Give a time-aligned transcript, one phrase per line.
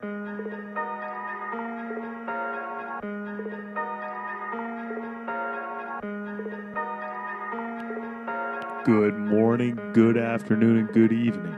[0.00, 0.10] Good
[9.18, 11.52] morning, good afternoon, and good evening,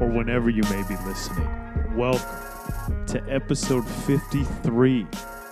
[0.00, 1.48] or whenever you may be listening.
[1.96, 5.06] Welcome to episode 53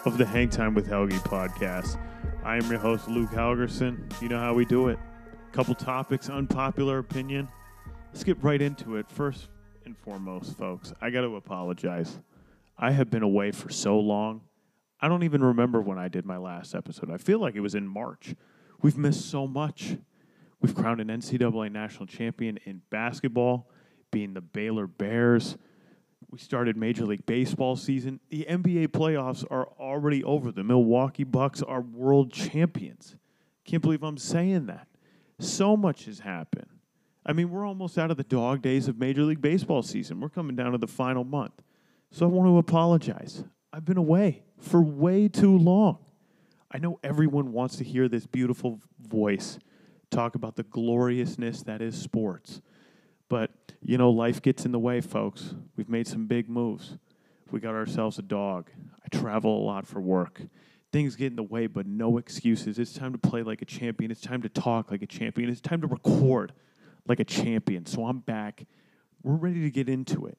[0.05, 2.01] of the Hang Time with Helgi podcast.
[2.43, 4.12] I am your host, Luke Helgerson.
[4.21, 4.98] You know how we do it.
[4.98, 7.46] a Couple topics, unpopular opinion.
[8.12, 9.09] Let's get right into it.
[9.09, 9.51] First
[9.95, 12.19] and foremost, folks, I got to apologize.
[12.77, 14.41] I have been away for so long.
[15.01, 17.11] I don't even remember when I did my last episode.
[17.11, 18.35] I feel like it was in March.
[18.83, 19.97] We've missed so much.
[20.61, 23.69] We've crowned an NCAA national champion in basketball,
[24.11, 25.57] being the Baylor Bears.
[26.30, 28.19] We started Major League Baseball season.
[28.30, 30.51] The NBA playoffs are already over.
[30.51, 33.15] The Milwaukee Bucks are world champions.
[33.65, 34.88] Can't believe I'm saying that.
[35.38, 36.73] So much has happened.
[37.27, 40.20] I mean, we're almost out of the dog days of Major League Baseball season.
[40.20, 41.62] We're coming down to the final month.
[42.10, 43.45] So I want to apologize.
[43.73, 45.99] I've been away for way too long.
[46.71, 49.59] I know everyone wants to hear this beautiful voice
[50.10, 52.60] talk about the gloriousness that is sports.
[53.29, 55.54] But, you know, life gets in the way, folks.
[55.77, 56.99] We've made some big moves.
[57.51, 58.71] We got ourselves a dog.
[59.02, 60.43] I travel a lot for work.
[60.93, 62.79] Things get in the way, but no excuses.
[62.79, 64.10] It's time to play like a champion.
[64.10, 65.50] It's time to talk like a champion.
[65.50, 66.53] It's time to record
[67.06, 67.87] like a champion.
[67.87, 68.66] So I'm back.
[69.22, 70.38] We're ready to get into it.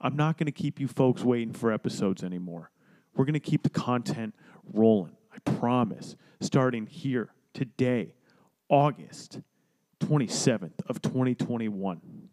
[0.00, 2.70] I'm not going to keep you folks waiting for episodes anymore.
[3.14, 4.34] We're going to keep the content
[4.72, 5.16] rolling.
[5.32, 6.16] I promise.
[6.40, 8.14] Starting here today
[8.68, 9.40] August
[10.00, 12.28] 27th of 2021.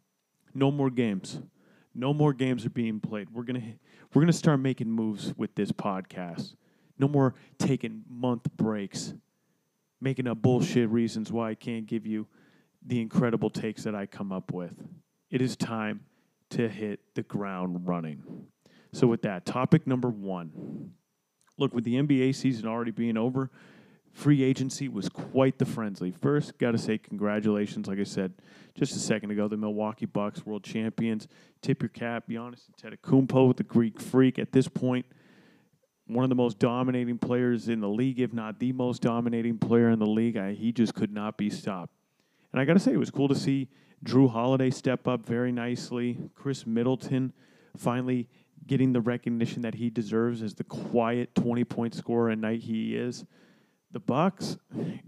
[0.53, 1.39] No more games.
[1.95, 3.29] No more games are being played.
[3.29, 3.67] We're going to
[4.13, 6.55] we're going to start making moves with this podcast.
[6.99, 9.13] No more taking month breaks,
[10.01, 12.27] making up bullshit reasons why I can't give you
[12.85, 14.73] the incredible takes that I come up with.
[15.29, 16.01] It is time
[16.51, 18.23] to hit the ground running.
[18.91, 20.91] So with that, topic number 1.
[21.57, 23.49] Look, with the NBA season already being over,
[24.11, 26.11] free agency was quite the frenzy.
[26.11, 27.87] First, got to say congratulations.
[27.87, 28.33] Like I said
[28.75, 31.27] just a second ago, the Milwaukee Bucks, world champions.
[31.61, 34.39] Tip your cap, Giannis Antetokounmpo with the Greek Freak.
[34.39, 35.05] At this point,
[36.05, 39.89] one of the most dominating players in the league, if not the most dominating player
[39.89, 40.37] in the league.
[40.37, 41.93] I, he just could not be stopped.
[42.53, 43.67] And I got to say, it was cool to see
[44.05, 46.19] Jrue Holiday step up very nicely.
[46.35, 47.33] Khris Middleton
[47.75, 48.29] finally
[48.65, 52.95] getting the recognition that he deserves as the quiet 20 point scorer a night he
[52.95, 53.25] is
[53.91, 54.57] the Bucks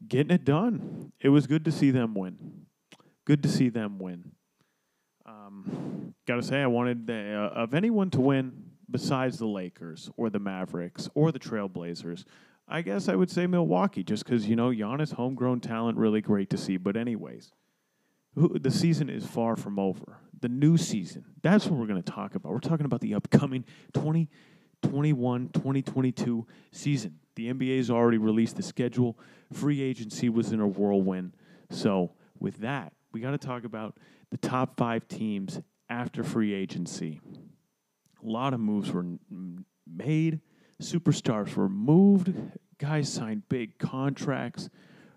[0.07, 1.11] getting it done.
[1.19, 2.65] It was good to see them win.
[3.25, 4.31] Good to see them win.
[5.25, 10.09] Um, Got to say, I wanted the, uh, of anyone to win besides the Lakers
[10.17, 12.25] or the Mavericks or the Trailblazers.
[12.67, 16.49] I guess I would say Milwaukee, just because you know Giannis, homegrown talent, really great
[16.49, 16.77] to see.
[16.77, 17.51] But anyways,
[18.35, 20.17] the season is far from over.
[20.41, 22.51] The new season, that's what we're going to talk about.
[22.51, 27.19] We're talking about the upcoming 2021 2022 season.
[27.35, 29.17] The NBA's already released the schedule.
[29.53, 31.33] Free agency was in a whirlwind.
[31.69, 33.97] So, with that, we got to talk about
[34.31, 35.59] the top five teams
[35.89, 37.21] after free agency.
[38.23, 39.05] A lot of moves were
[39.87, 40.41] made,
[40.81, 42.33] superstars were moved,
[42.77, 44.69] guys signed big contracts.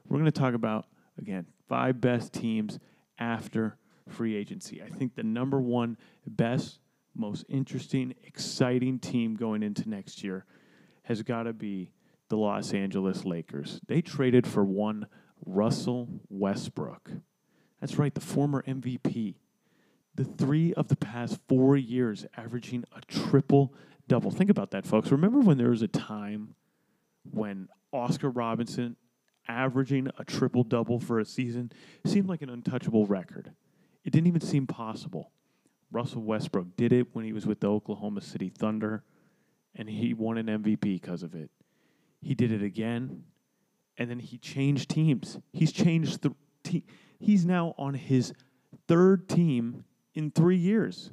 [0.09, 0.87] We're going to talk about,
[1.19, 2.79] again, five best teams
[3.19, 3.77] after
[4.09, 4.83] free agency.
[4.83, 6.79] I think the number one best,
[7.15, 10.45] most interesting, exciting team going into next year
[11.03, 11.91] has got to be
[12.29, 13.81] the Los Angeles Lakers.
[13.87, 15.07] They traded for one
[15.45, 17.11] Russell Westbrook.
[17.81, 19.37] That's right, the former MVP.
[20.15, 23.73] The three of the past four years averaging a triple
[24.09, 24.31] double.
[24.31, 25.11] Think about that, folks.
[25.11, 26.55] Remember when there was a time
[27.31, 28.97] when Oscar Robinson
[29.47, 31.73] averaging a triple double for a season
[32.05, 33.53] seemed like an untouchable record?
[34.05, 35.31] It didn't even seem possible.
[35.91, 39.05] Russell Westbrook did it when he was with the Oklahoma City Thunder,
[39.75, 41.51] and he won an MVP because of it.
[42.21, 43.25] He did it again,
[43.97, 45.39] and then he changed teams.
[45.53, 46.83] He's changed the team.
[47.19, 48.33] He's now on his
[48.87, 49.85] third team
[50.15, 51.11] in three years.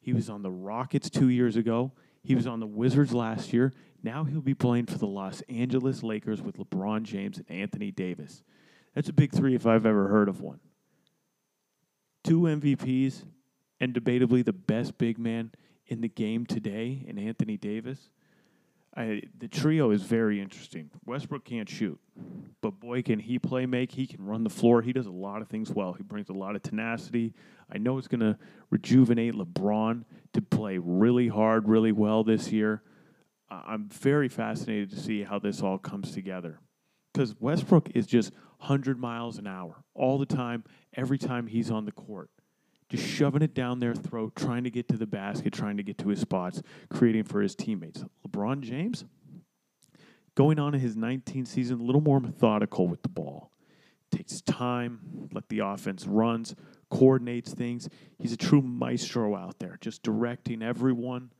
[0.00, 1.92] He was on the Rockets two years ago.
[2.28, 3.72] He was on the Wizards last year.
[4.02, 8.42] Now he'll be playing for the Los Angeles Lakers with LeBron James and Anthony Davis.
[8.94, 10.60] That's a big three if I've ever heard of one.
[12.22, 13.24] Two MVPs
[13.80, 15.52] and debatably the best big man
[15.86, 18.10] in the game today in Anthony Davis.
[18.98, 20.90] I, the trio is very interesting.
[21.06, 22.00] Westbrook can't shoot,
[22.60, 23.92] but boy, can he play make.
[23.92, 24.82] He can run the floor.
[24.82, 25.92] He does a lot of things well.
[25.92, 27.32] He brings a lot of tenacity.
[27.72, 28.36] I know it's going to
[28.70, 30.02] rejuvenate LeBron
[30.32, 32.82] to play really hard, really well this year.
[33.48, 36.58] I'm very fascinated to see how this all comes together
[37.12, 40.64] because Westbrook is just 100 miles an hour all the time,
[40.96, 42.30] every time he's on the court.
[42.88, 45.98] Just shoving it down their throat, trying to get to the basket, trying to get
[45.98, 48.04] to his spots, creating for his teammates.
[48.26, 49.04] LeBron James,
[50.34, 53.50] going on in his 19th season, a little more methodical with the ball.
[54.10, 56.54] Takes time, let the offense runs,
[56.90, 57.88] coordinates things.
[58.18, 61.30] He's a true maestro out there, just directing everyone,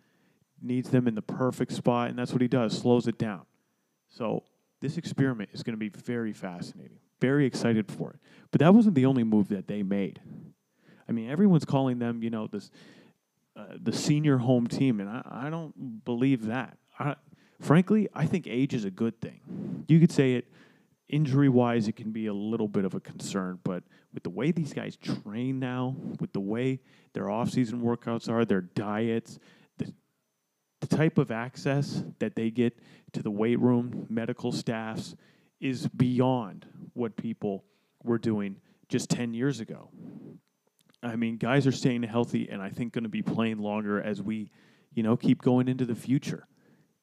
[0.61, 3.43] needs them in the perfect spot, and that's what he does, slows it down.
[4.11, 4.45] So
[4.81, 6.99] this experiment is going to be very fascinating.
[7.21, 8.21] Very excited for it.
[8.51, 10.21] But that wasn't the only move that they made.
[11.09, 12.71] I mean, everyone's calling them, you know, this
[13.57, 16.79] uh, the senior home team, and I, I don't believe that.
[16.99, 17.17] I,
[17.61, 19.85] frankly, I think age is a good thing.
[19.89, 20.47] You could say it
[21.09, 23.83] injury wise, it can be a little bit of a concern, but
[24.13, 26.81] with the way these guys train now, with the way
[27.15, 29.39] their off-season workouts are, their diets,
[29.79, 29.93] the,
[30.81, 32.79] the type of access that they get
[33.13, 35.17] to the weight room, medical staffs,
[35.61, 37.65] is beyond what people
[38.05, 38.57] were doing
[38.89, 39.89] just 10 years ago.
[41.03, 44.21] I mean, guys are staying healthy and I think going to be playing longer as
[44.21, 44.51] we,
[44.93, 46.47] you know, keep going into the future.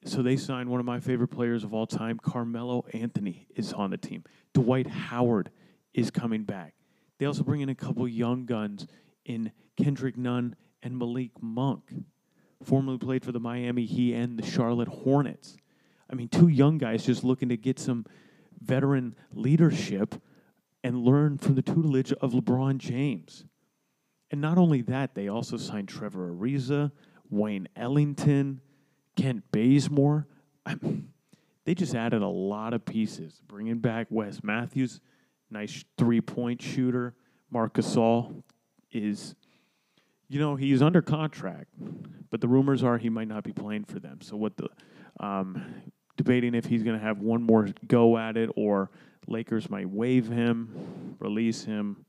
[0.04, 3.90] So they signed one of my favorite players of all time, Carmelo Anthony, is on
[3.90, 4.24] the team.
[4.54, 5.50] Dwight Howard
[5.94, 6.76] is coming back.
[7.18, 8.86] They also bring in a couple young guns
[9.26, 11.92] in Kendrick Nunn and Malik Monk,
[12.62, 15.58] formerly played for the Miami Heat and the Charlotte Hornets.
[16.10, 18.06] I mean, two young guys just looking to get some
[18.62, 20.16] veteran leadership
[20.84, 23.46] and learn from the tutelage of LeBron James.
[24.36, 26.92] And not only that, they also signed Trevor Ariza,
[27.30, 28.60] Wayne Ellington,
[29.16, 30.28] Kent Bazemore.
[31.64, 35.00] they just added a lot of pieces, bringing back Wes Matthews,
[35.50, 37.16] nice three point shooter.
[37.50, 38.44] Marc Gasol
[38.92, 39.36] is,
[40.28, 41.70] you know, he's under contract,
[42.30, 44.20] but the rumors are he might not be playing for them.
[44.20, 44.68] So what the
[45.22, 45.64] um,
[46.18, 48.92] debating if he's going to have one more go at it or
[49.28, 52.06] Lakers might waive him, release him.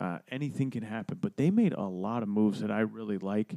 [0.00, 1.18] Uh, anything can happen.
[1.20, 3.56] But they made a lot of moves that I really like.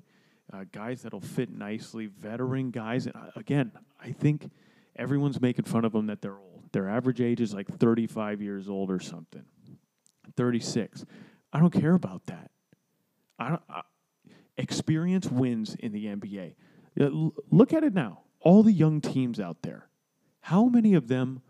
[0.52, 3.06] Uh, guys that'll fit nicely, veteran guys.
[3.06, 4.52] And uh, again, I think
[4.96, 6.64] everyone's making fun of them that they're old.
[6.74, 9.46] Their average age is like 35 years old or something,
[10.36, 11.06] 36.
[11.54, 12.52] I don't care about that.
[13.40, 13.82] I don't, I,
[14.58, 16.56] experience wins in the NBA.
[17.52, 19.88] Look at it now all the young teams out there,
[20.42, 21.42] how many of them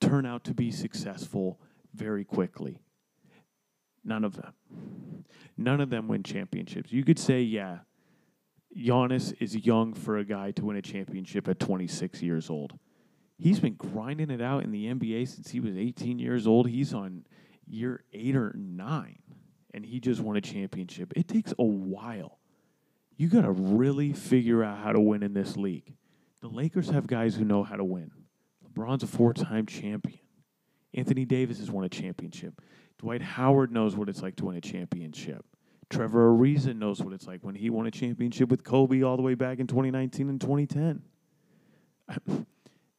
[0.00, 1.58] turn out to be successful
[1.94, 2.78] very quickly?
[4.08, 4.54] None of them.
[5.58, 6.90] None of them win championships.
[6.90, 7.80] You could say, yeah,
[8.74, 12.78] Giannis is young for a guy to win a championship at 26 years old.
[13.36, 16.68] He's been grinding it out in the NBA since he was 18 years old.
[16.68, 17.26] He's on
[17.66, 19.18] year eight or nine,
[19.74, 21.12] and he just won a championship.
[21.14, 22.38] It takes a while.
[23.18, 25.94] You got to really figure out how to win in this league.
[26.40, 28.10] The Lakers have guys who know how to win.
[28.64, 30.20] LeBron's a four time champion.
[30.94, 32.60] Anthony Davis has won a championship.
[32.98, 35.44] Dwight Howard knows what it's like to win a championship.
[35.90, 39.22] Trevor Ariza knows what it's like when he won a championship with Kobe all the
[39.22, 41.02] way back in 2019 and 2010.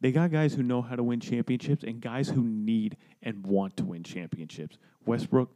[0.02, 3.78] they got guys who know how to win championships and guys who need and want
[3.78, 4.78] to win championships.
[5.06, 5.52] Westbrook,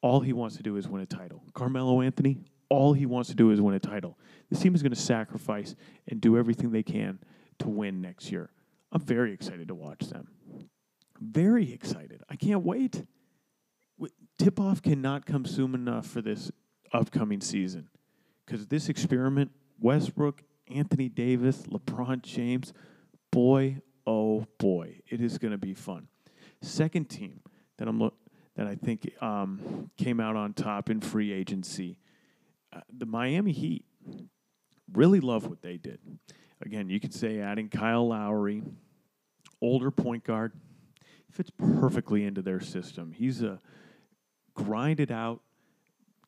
[0.00, 1.42] all he wants to do is win a title.
[1.54, 2.38] Carmelo Anthony,
[2.68, 4.18] all he wants to do is win a title.
[4.50, 5.76] This team is going to sacrifice
[6.08, 7.18] and do everything they can
[7.60, 8.50] to win next year.
[8.90, 10.28] I'm very excited to watch them.
[11.20, 12.22] Very excited.
[12.28, 13.04] I can't wait.
[14.38, 16.50] Tip off cannot come soon enough for this
[16.92, 17.88] upcoming season
[18.44, 22.72] because this experiment, Westbrook, Anthony Davis, LeBron James,
[23.30, 26.08] boy, oh boy, it is going to be fun.
[26.62, 27.40] Second team
[27.78, 28.14] that I'm lo-
[28.56, 31.98] that I think um, came out on top in free agency
[32.74, 33.84] uh, the Miami Heat
[34.92, 36.00] really love what they did.
[36.64, 38.62] Again, you could say adding Kyle Lowry,
[39.60, 40.52] older point guard,
[41.30, 43.12] fits perfectly into their system.
[43.12, 43.58] He's a
[44.54, 45.40] grinded out,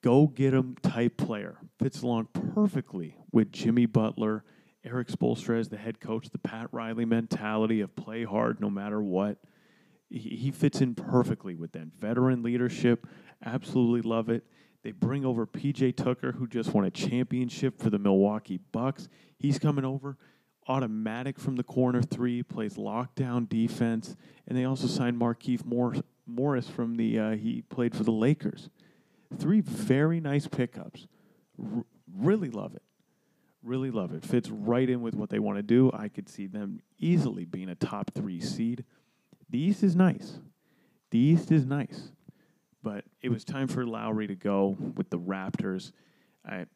[0.02, 1.58] go get him type player.
[1.78, 4.44] Fits along perfectly with Jimmy Butler,
[4.84, 9.02] Erik Spoelstra as the head coach, the Pat Riley mentality of play hard no matter
[9.02, 9.38] what.
[10.08, 11.90] He, fits in perfectly with them.
[11.98, 13.08] Veteran leadership,
[13.44, 14.44] absolutely love it.
[14.84, 19.08] They bring over PJ Tucker, who just won a championship for the Milwaukee Bucks.
[19.36, 20.16] He's coming over.
[20.68, 24.14] Automatic from the corner three, plays lockdown defense.
[24.46, 26.02] And they also signed Markieff Morris
[26.68, 28.68] from the, uh, he played for the Lakers.
[29.36, 31.06] Three very nice pickups.
[31.60, 31.84] R-
[32.16, 32.82] really love it.
[33.62, 34.24] Really love it.
[34.24, 35.90] Fits right in with what they want to do.
[35.92, 38.84] I could see them easily being a top three seed.
[39.50, 40.38] The East is nice.
[41.10, 42.10] The East is nice
[42.86, 45.90] but it was time for Lowry to go with the Raptors.
[46.48, 46.66] I,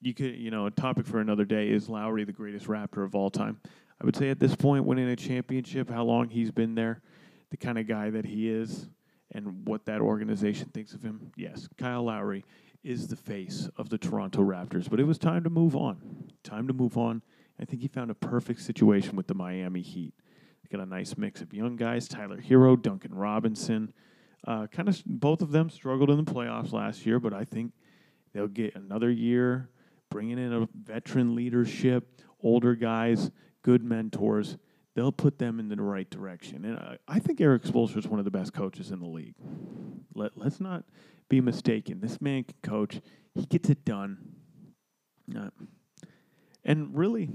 [0.00, 3.16] you could, you know, a topic for another day is Lowry the greatest Raptor of
[3.16, 3.60] all time.
[4.00, 7.02] I would say at this point, winning a championship, how long he's been there,
[7.50, 8.88] the kind of guy that he is,
[9.32, 12.44] and what that organization thinks of him, yes, Kyle Lowry
[12.82, 14.88] is the face of the Toronto Raptors.
[14.88, 16.30] But it was time to move on.
[16.44, 17.22] Time to move on.
[17.60, 20.14] I think he found a perfect situation with the Miami Heat.
[20.62, 23.92] They got a nice mix of young guys Tyler Herro, Duncan Robinson.
[24.46, 27.72] Uh, kind of both of them struggled in the playoffs last year, but I think
[28.32, 29.70] they'll get another year
[30.10, 33.30] bringing in a veteran leadership, older guys,
[33.62, 34.56] good mentors.
[34.96, 36.64] They'll put them in the right direction.
[36.64, 39.34] And I, I think Erik Spoelstra is one of the best coaches in the league.
[40.14, 40.84] Let, let's not
[41.28, 42.00] be mistaken.
[42.00, 43.02] This man can coach.
[43.34, 44.16] He gets it done.
[45.36, 45.50] Uh,
[46.64, 47.28] and really,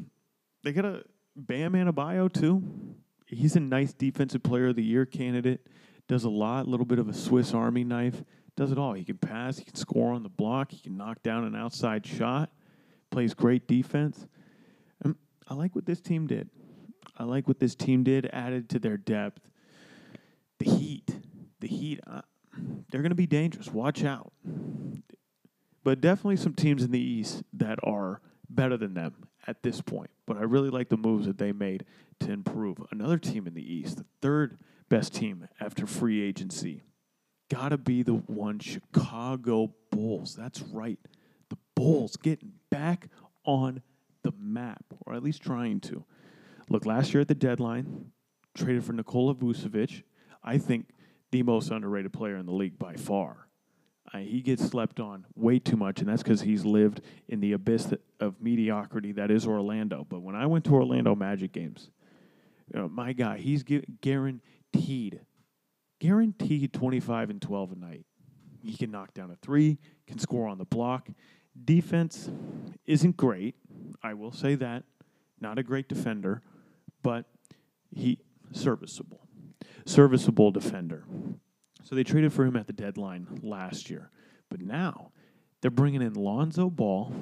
[0.64, 1.04] they got a
[1.36, 2.64] Bam Adebayo too.
[3.28, 5.68] He's a nice defensive player of the year candidate.
[6.08, 8.24] Does a lot, a little bit of a Swiss Army knife.
[8.58, 8.94] Does it all.
[8.94, 9.60] He can pass.
[9.60, 10.72] He can score on the block.
[10.72, 12.50] He can knock down an outside shot.
[13.12, 14.26] Plays great defense.
[15.04, 16.50] And um, I like what this team did.
[17.18, 18.30] I like what this team did.
[18.32, 19.42] Added to their depth.
[20.60, 21.16] The Heat.
[21.60, 22.00] The Heat.
[22.06, 22.22] Uh,
[22.90, 23.72] they're going to be dangerous.
[23.72, 24.32] Watch out.
[25.84, 30.12] But definitely some teams in the East that are better than them at this point.
[30.26, 31.86] But I really like the moves that they made
[32.20, 32.78] to improve.
[32.92, 34.58] Another team in the East, the third
[34.90, 36.84] best team after free agency,
[37.50, 40.36] got to be the one Chicago Bulls.
[40.36, 41.00] That's right.
[41.50, 43.08] The Bulls getting back
[43.44, 43.82] on
[44.24, 46.06] the map, or at least trying to.
[46.72, 48.14] Look, last year at the deadline,
[48.56, 50.04] traded for Nikola Vucevic.
[50.42, 50.86] I think
[51.32, 53.50] the most underrated player in the league by far.
[54.14, 57.52] Uh, he gets slept on way too much, and that's because he's lived in the
[57.52, 60.06] abyss that, of mediocrity that is Orlando.
[60.08, 61.92] But when I went to Orlando Magic games,
[62.74, 65.20] you know, my guy, he's gu- guaranteed,
[66.00, 68.06] guaranteed 25 and 12 a night.
[68.64, 71.10] He can knock down a three, can score on the block.
[71.66, 72.32] Defense
[72.86, 73.56] isn't great,
[74.02, 74.84] I will say that.
[75.42, 76.42] Not a great defender,
[77.02, 77.26] but
[77.90, 78.20] he
[78.52, 79.22] serviceable
[79.86, 81.04] serviceable defender.
[81.84, 84.12] So they traded for him at the deadline last year.
[84.50, 85.12] But now
[85.62, 87.14] they're bringing in Lonzo Ball,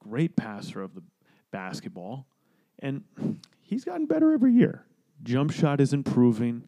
[0.00, 1.02] great passer of the
[1.50, 2.26] basketball,
[2.80, 3.04] and
[3.62, 4.84] he's gotten better every year.
[5.22, 6.64] Jump shot is improving,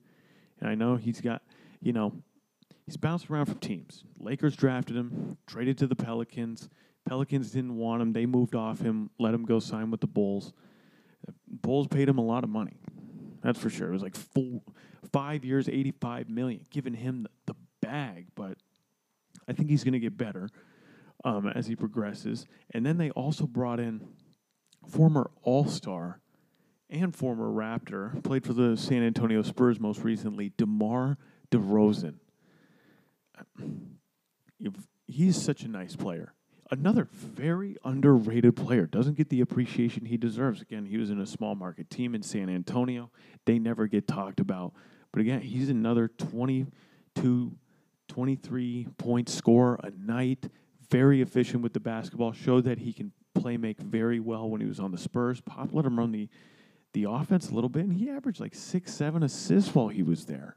[0.60, 1.42] and I know he's got,
[1.80, 2.12] you know,
[2.86, 4.04] he's bounced around from teams.
[4.18, 6.68] Lakers drafted him, traded to the Pelicans.
[7.08, 8.12] Pelicans didn't want him.
[8.12, 10.52] They moved off him, let him go sign with the Bulls.
[11.48, 12.78] Bulls paid him a lot of money.
[13.42, 13.88] That's for sure.
[13.88, 14.60] It was like four,
[15.12, 18.26] five years, 85 million, giving him the, the bag.
[18.34, 18.58] But
[19.48, 20.48] I think he's going to get better
[21.24, 22.46] um, as he progresses.
[22.72, 24.06] And then they also brought in
[24.88, 26.20] former All Star
[26.88, 31.18] and former Raptor, played for the San Antonio Spurs most recently, DeMar
[31.50, 32.16] DeRozan.
[35.06, 36.34] He's such a nice player
[36.70, 38.86] another very underrated player.
[38.86, 40.62] Doesn't get the appreciation he deserves.
[40.62, 43.10] Again, he was in a small market team in San Antonio.
[43.44, 44.72] They never get talked about.
[45.12, 47.52] But again, he's another 22,
[48.08, 50.48] 23 point scorer a night.
[50.88, 52.32] Very efficient with the basketball.
[52.32, 55.40] Showed that he can play make very well when he was on the Spurs.
[55.40, 56.28] Pop let him run the,
[56.92, 60.26] the offense a little bit, and he averaged like six, seven assists while he was
[60.26, 60.56] there.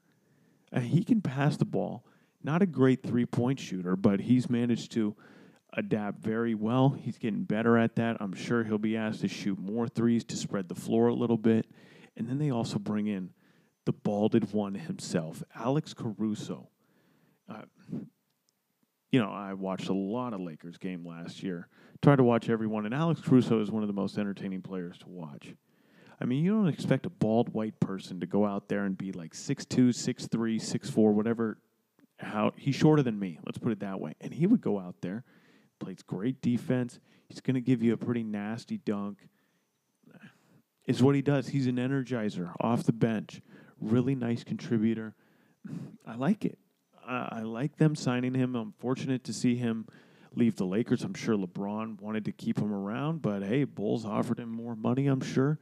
[0.72, 2.04] Uh, he can pass the ball.
[2.44, 5.16] Not a great three point shooter, but he's managed to
[5.76, 6.90] adapt very well.
[6.90, 8.18] He's getting better at that.
[8.20, 11.38] I'm sure he'll be asked to shoot more threes to spread the floor a little
[11.38, 11.68] bit.
[12.16, 13.32] And then they also bring in
[13.86, 16.70] the balded one himself, Alex Caruso.
[17.50, 17.64] Uh,
[19.12, 21.68] you know, I watched a lot of Lakers game last year.
[22.02, 25.10] Tried to watch everyone, and Alex Caruso is one of the most entertaining players to
[25.10, 25.54] watch.
[26.22, 29.12] I mean, you don't expect a bald white person to go out there and be
[29.12, 31.58] like 6'2", 6'3", 6'4", whatever.
[32.20, 33.40] How he's shorter than me.
[33.46, 34.14] Let's put it that way.
[34.22, 35.24] And he would go out there
[35.84, 37.00] plays great defense.
[37.28, 39.28] He's going to give you a pretty nasty dunk.
[40.86, 41.48] Is what he does.
[41.48, 43.42] He's an energizer off the bench.
[43.80, 45.16] Really nice contributor.
[46.06, 46.58] I like it.
[47.08, 48.56] I, I like them signing him.
[48.56, 49.88] I'm fortunate to see him
[50.36, 51.04] leave the Lakers.
[51.04, 55.08] I'm sure LeBron wanted to keep him around, but hey, Bulls offered him more money,
[55.08, 55.60] I'm sure.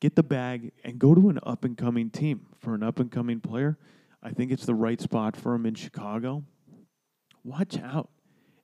[0.00, 3.10] Get the bag and go to an up and coming team for an up and
[3.10, 3.76] coming player.
[4.22, 6.44] I think it's the right spot for him in Chicago.
[7.42, 8.10] Watch out.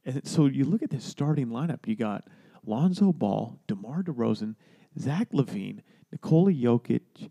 [0.06, 1.86] And so you look at this starting lineup.
[1.86, 2.24] You got
[2.64, 4.54] Lonzo Ball, DeMar DeRozan,
[4.98, 5.82] Zach LaVine,
[6.12, 7.30] Nikola Jokic,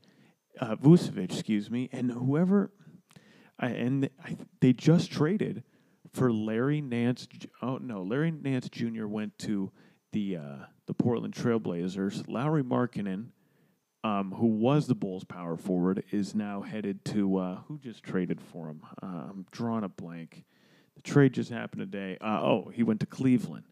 [0.60, 2.72] uh, Vucevic, excuse me, and whoever.
[3.58, 5.63] And I, they just traded
[6.12, 7.27] for Larry Nance.
[7.62, 9.08] Oh no, Larry Nance Jr.
[9.08, 9.72] went to
[10.12, 12.25] the uh, the Portland Trailblazers.
[12.27, 13.27] Lauri Markkanen,
[14.03, 18.41] um, who was the Bulls' power forward, is now headed to uh, who just traded
[18.41, 18.82] for him.
[19.01, 20.44] Uh, I'm drawing a blank.
[20.95, 22.17] The trade just happened today.
[22.21, 23.65] Uh, oh, he went to Cleveland,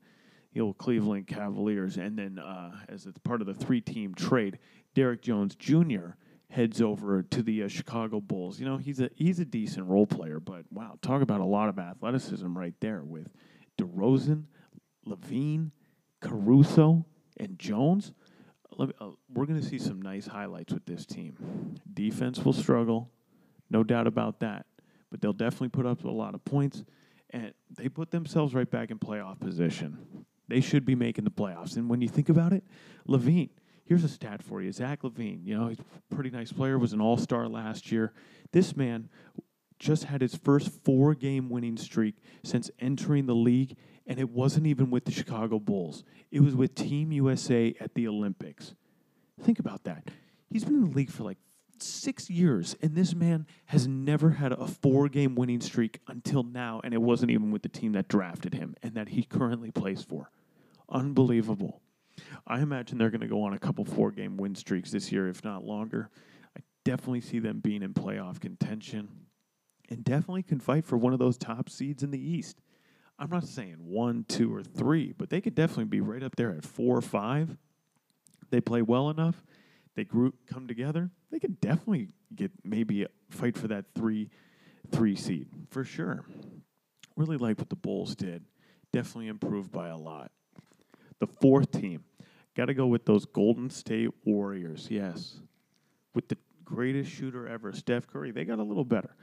[0.53, 4.59] the old Cleveland Cavaliers, and then uh, as part of the three-team trade,
[4.93, 6.11] Derrick Jones Jr.
[6.49, 8.59] heads over to the uh, Chicago Bulls.
[8.59, 11.69] You know, he's a he's a decent role player, but wow, talk about a lot
[11.69, 13.29] of athleticism right there with
[13.77, 14.45] DeRozan,
[15.07, 15.71] LaVine,
[16.21, 17.05] Caruso,
[17.37, 18.13] and Jones.
[18.77, 21.77] Me, uh, we're going to see some nice highlights with this team.
[21.93, 23.11] Defense will struggle,
[23.69, 24.65] no doubt about that,
[25.11, 26.83] but they'll definitely put up a lot of points,
[27.33, 29.97] and they put themselves right back in playoff position.
[30.47, 31.75] They should be making the playoffs.
[31.75, 32.63] And when you think about it,
[33.07, 33.49] LaVine,
[33.85, 34.71] here's a stat for you.
[34.71, 38.13] Zach LaVine, you know, he's a pretty nice player, was an all star last year.
[38.51, 39.09] This man
[39.79, 43.75] just had his first four game winning streak since entering the league,
[44.05, 46.03] and it wasn't even with the Chicago Bulls.
[46.31, 48.75] It was with Team USA at the Olympics.
[49.41, 50.11] Think about that.
[50.49, 51.39] He's been in the league for like
[51.83, 56.81] six years, and this man has never had a four game winning streak until now,
[56.83, 60.03] and it wasn't even with the team that drafted him and that he currently plays
[60.03, 60.31] for.
[60.89, 61.81] Unbelievable.
[62.45, 65.27] I imagine they're going to go on a couple four game win streaks this year,
[65.27, 66.09] if not longer.
[66.57, 69.09] I definitely see them being in playoff contention
[69.89, 72.61] and definitely can fight for one of those top seeds in the East.
[73.19, 76.51] I'm not saying one, two, or three, but they could definitely be right up there
[76.51, 77.57] at four or five.
[78.49, 79.43] They play well enough.
[79.95, 81.11] They group come together.
[81.31, 84.29] They could definitely get maybe fight for that three,
[84.91, 86.25] three seed for sure.
[87.15, 88.43] Really like what the Bulls did.
[88.91, 90.31] Definitely improved by a lot.
[91.19, 92.03] The fourth team,
[92.55, 94.87] got to go with those Golden State Warriors.
[94.89, 95.39] Yes,
[96.13, 98.31] with the greatest shooter ever, Steph Curry.
[98.31, 99.15] They got a little better.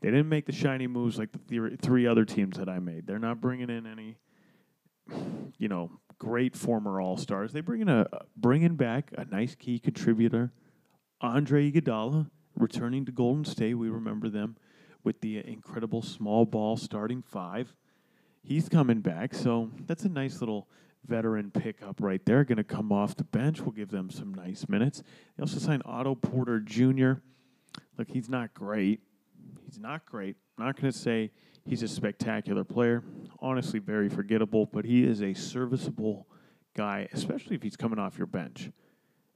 [0.00, 3.06] They didn't make the shiny moves like the three other teams that I made.
[3.06, 4.16] They're not bringing in any,
[5.58, 7.52] you know, great former All Stars.
[7.52, 8.06] They bring in a
[8.36, 10.52] bringing back a nice key contributor,
[11.20, 13.74] Andre Iguodala, returning to Golden State.
[13.74, 14.56] We remember them
[15.04, 17.74] with the incredible small ball starting five.
[18.42, 20.68] He's coming back, so that's a nice little
[21.06, 22.44] veteran pickup right there.
[22.44, 23.60] Going to come off the bench.
[23.60, 25.02] We'll give them some nice minutes.
[25.36, 27.14] They also signed Otto Porter Jr.
[27.98, 29.00] Look, he's not great.
[29.64, 30.36] He's not great.
[30.58, 31.30] I'm not going to say
[31.64, 33.02] he's a spectacular player.
[33.40, 36.26] Honestly, very forgettable, but he is a serviceable
[36.74, 38.70] guy, especially if he's coming off your bench.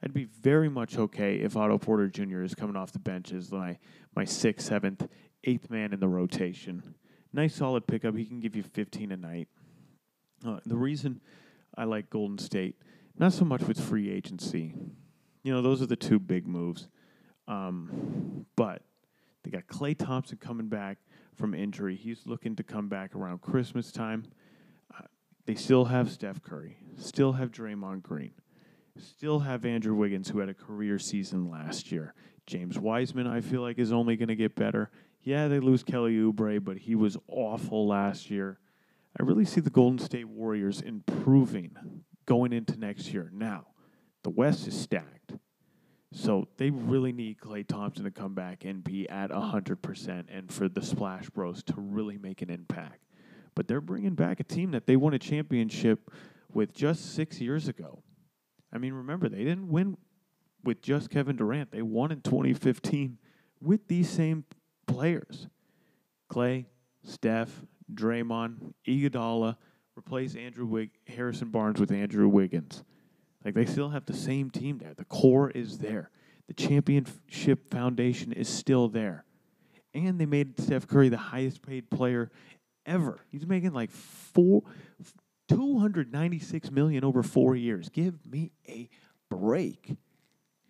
[0.03, 2.43] I'd be very much okay if Otto Porter Jr.
[2.43, 3.79] is coming off the bench as my,
[4.17, 5.07] my sixth, seventh,
[5.45, 6.95] eighth man in the rotation.
[7.33, 8.17] Nice solid pickup.
[8.17, 9.49] He can give you 15 a night.
[10.47, 11.21] Uh, the reason
[11.77, 12.77] I like Golden State.
[13.19, 14.75] Not so much with free agency.
[15.43, 16.89] You know, those are the two big moves.
[17.47, 18.83] Um, but
[19.43, 20.99] they got Klay Thompson coming back
[21.41, 21.97] from injury.
[21.97, 24.25] He's looking to come back around Christmas time.
[24.95, 25.05] Uh,
[25.47, 28.33] they still have Steph Curry, still have Draymond Green,
[28.99, 32.15] still have Andrew Wiggins, who had a career season last year.
[32.47, 34.91] James Wiseman, I feel like, is only going to get better.
[35.23, 38.59] Yeah, they lose Kelly Oubre, but he was awful last year.
[39.19, 41.77] I really see the Golden State Warriors improving
[42.27, 43.31] going into next year.
[43.33, 43.69] Now,
[44.23, 45.33] the West is stacked.
[46.13, 50.69] So they really need Klay Thompson to come back and be at 100% and for
[50.69, 53.05] the Splash Bros to really make an impact.
[53.55, 56.11] But they're bringing back a team that they won a championship
[56.53, 58.03] with just six years ago.
[58.73, 59.97] I mean, remember, they didn't win
[60.65, 61.71] with just Kevin Durant.
[61.71, 63.19] They won in 2015
[63.61, 64.45] with these same
[64.87, 65.47] players
[66.31, 66.67] Klay,
[67.03, 69.57] Steph, Draymond, Iguodala,
[69.97, 72.85] replace Andrew Wig- Harrison Barnes with Andrew Wiggins.
[73.45, 74.95] Like they still have the same team there.
[74.95, 76.11] The core is there.
[76.49, 79.25] The championship foundation is still there.
[79.95, 82.31] And they made Steph Curry the highest paid player
[82.87, 83.21] ever.
[83.31, 84.63] He's making like four,
[85.49, 87.89] 296 million over four years.
[87.89, 88.89] Give me a
[89.29, 89.97] break.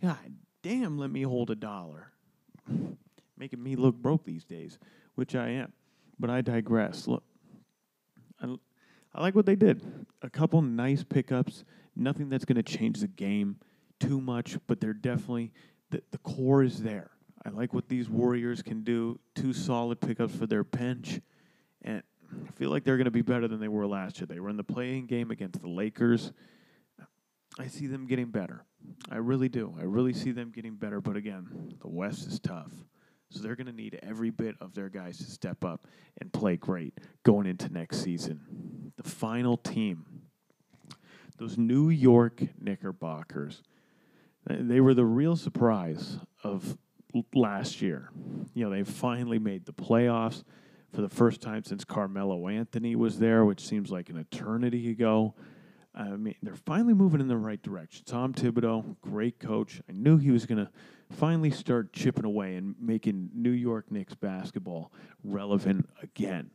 [0.03, 0.19] God
[0.63, 2.13] damn, let me hold a dollar.
[3.37, 4.79] Making me look broke these days,
[5.15, 5.73] which I am.
[6.19, 7.09] But I digress.
[7.09, 7.25] Look,
[8.41, 8.55] I,
[9.15, 9.83] I like what they did.
[10.23, 11.65] A couple nice pickups.
[11.97, 13.57] Nothing that's going to change the game
[13.99, 15.53] too much, but they're definitely
[15.91, 17.11] the, the core is there.
[17.45, 19.19] I like what these Warriors can do.
[19.35, 21.21] Two solid pickups for their bench,
[21.83, 24.27] and I feel like they're going to be better than they were last year.
[24.27, 26.33] They were in the playing game against the Lakers.
[27.59, 28.65] I see them getting better.
[29.11, 29.75] I really do.
[29.79, 31.01] I really see them getting better.
[31.01, 32.73] But again, the West is tough.
[33.31, 35.87] So they're going to need every bit of their guys to step up
[36.21, 38.93] and play great going into next season.
[38.97, 40.05] The final team,
[41.41, 43.63] those New York Knickerbockers,
[44.47, 46.77] they were the real surprise of
[47.35, 48.11] last year.
[48.53, 50.45] You know, they finally made the playoffs
[50.93, 55.35] for the first time since Carmelo Anthony was there, which seems like an eternity ago.
[55.95, 58.05] I mean, they're finally moving in the right direction.
[58.05, 59.81] Tom Thibodeau, great coach.
[59.89, 60.71] I knew he was going to
[61.11, 64.93] finally start chipping away and making New York Knicks basketball
[65.25, 66.51] relevant again.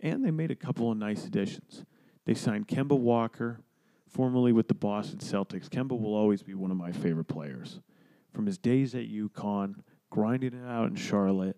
[0.00, 1.84] And they made a couple of nice additions.
[2.24, 3.60] They signed Kemba Walker,
[4.08, 5.68] formerly with the Boston Celtics.
[5.68, 7.80] Kemba will always be one of my favorite players
[8.32, 9.76] from his days at UConn,
[10.10, 11.56] grinding it out in Charlotte.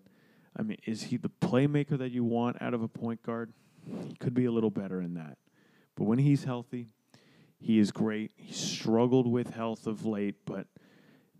[0.57, 3.53] I mean, is he the playmaker that you want out of a point guard?
[4.07, 5.37] He could be a little better in that.
[5.95, 6.87] But when he's healthy,
[7.59, 8.31] he is great.
[8.35, 10.67] He struggled with health of late, but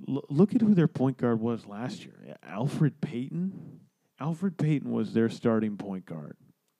[0.08, 2.36] l- look at who their point guard was last year.
[2.43, 3.80] Alfred Payton.
[4.19, 6.36] Alfred Payton was their starting point guard.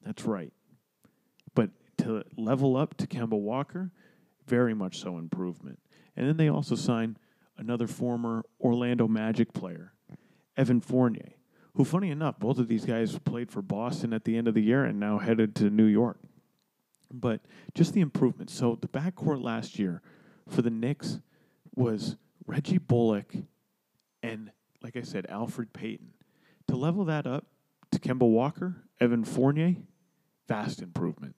[0.06, 0.52] That's right.
[1.56, 3.92] But to level up to Kemba Walker,
[4.50, 5.80] very much so improvement.
[6.16, 7.20] And then they also signed
[7.58, 9.94] another former Orlando Magic player,
[10.58, 11.34] Evan Fournier,
[11.76, 14.64] who, funny enough, both of these guys played for Boston at the end of the
[14.64, 16.20] year and now headed to New York.
[17.12, 17.42] But
[17.74, 18.50] just the improvement.
[18.50, 20.02] So the backcourt last year
[20.48, 21.20] for the Knicks
[21.76, 23.34] was Reggie Bullock
[24.22, 26.12] and, like I said, Alfred Payton.
[26.68, 27.46] To level that up
[27.92, 29.76] to Kemba Walker, Evan Fournier,
[30.48, 31.36] vast improvement.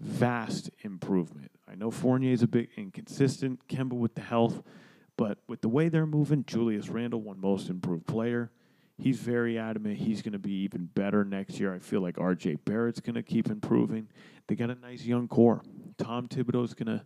[0.00, 1.50] Vast improvement.
[1.70, 4.62] I know Fournier is a bit inconsistent, Kemba with the health,
[5.16, 8.50] but with the way they're moving, Julius Randle won most improved player.
[8.96, 11.72] He's very adamant he's going to be even better next year.
[11.72, 14.08] I feel like RJ Barrett's going to keep improving.
[14.48, 15.62] They got a nice young core.
[15.98, 17.04] Tom Thibodeau's going to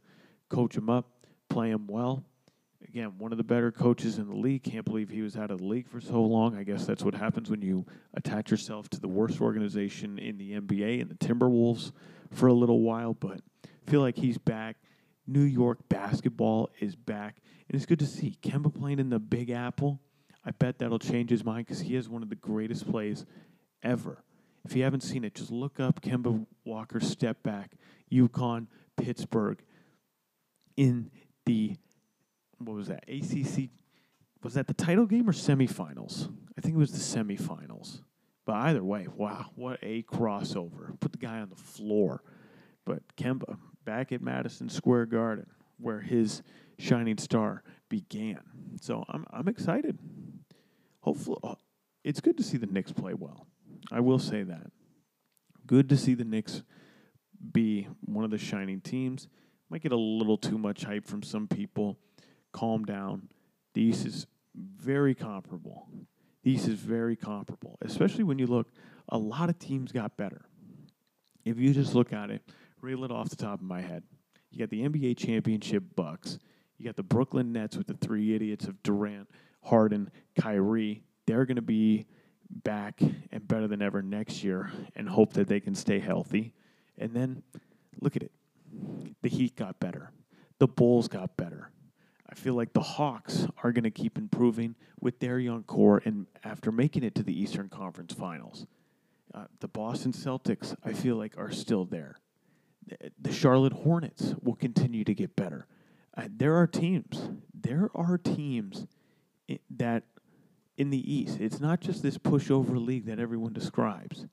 [0.49, 1.11] coach him up,
[1.51, 2.25] play him well.
[2.89, 4.65] Again, one of the better coaches in the league.
[4.65, 6.57] Can't believe he was out of the league for so long.
[6.57, 10.53] I guess that's what happens when you attach yourself to the worst organization in the
[10.53, 11.93] NBA and the Timberwolves
[12.31, 13.15] for a little while.
[13.15, 13.41] But
[13.87, 14.77] feel like he's back.
[15.27, 17.37] New York basketball is back.
[17.69, 20.01] And it's good to see Kemba playing in the Big Apple
[20.45, 23.25] I bet that'll change his mind because he has one of the greatest plays
[23.83, 24.25] ever.
[24.65, 27.73] If you haven't seen it, just look up Kemba Walker step back,
[28.13, 28.67] UConn,
[28.97, 29.63] Pittsburgh,
[30.77, 31.11] in
[31.47, 31.77] the
[32.59, 33.71] what was that ACC?
[34.43, 36.33] Was that the title game or semifinals?
[36.57, 38.03] I think it was the semifinals.
[38.45, 40.99] But either way, wow, what a crossover!
[41.01, 42.23] Put the guy on the floor.
[42.85, 45.47] But Kemba back at Madison Square Garden,
[45.79, 46.43] where his
[46.79, 48.41] shining star began.
[48.81, 49.99] So I'm I'm excited
[51.03, 51.55] hopefully, uh,
[52.03, 53.47] it's good to see the Knicks play well.
[53.93, 54.71] I will say that.
[55.67, 56.63] Good to see the Knicks
[57.53, 59.29] be one of the shining teams.
[59.69, 61.99] Might get a little too much hype from some people.
[62.53, 63.29] Calm down.
[63.75, 65.89] The East is very comparable.
[66.43, 68.69] The East is very comparable, especially when you look.
[69.09, 70.43] A lot of teams got better.
[71.45, 72.43] If you just look at it,
[72.83, 74.03] reel it off the top of my head.
[74.51, 76.39] You got the NBA championship Bucks.
[76.77, 79.31] You got the Brooklyn Nets with the three idiots of Durant,
[79.63, 82.07] Harden, Kyrie, they're going to be
[82.51, 86.53] back and better than ever next year and hope that they can stay healthy.
[86.99, 87.43] And then
[88.01, 88.33] look at it.
[89.23, 90.11] The Heat got better.
[90.59, 91.71] The Bulls got better.
[92.29, 96.27] I feel like the Hawks are going to keep improving with their young core and
[96.43, 98.67] after making it to the Eastern Conference Finals.
[99.35, 102.17] Uh, the Boston Celtics, I feel like, are still there.
[103.21, 105.67] The Charlotte Hornets will continue to get better.
[106.17, 107.31] Uh, there are teams.
[107.55, 108.87] There are teams
[109.71, 110.05] that
[110.77, 114.27] in the East, it's not just this pushover league that everyone describes.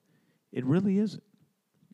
[0.51, 1.23] It really isn't.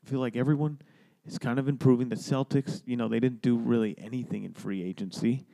[0.06, 0.80] I feel like everyone
[1.26, 2.10] is kind of improving.
[2.10, 5.46] The Celtics, you know, they didn't do really anything in free agency.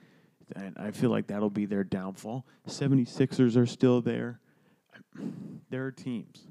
[0.55, 2.45] And I feel like that'll be their downfall.
[2.67, 4.39] 76ers are still there.
[5.69, 6.45] There are teams.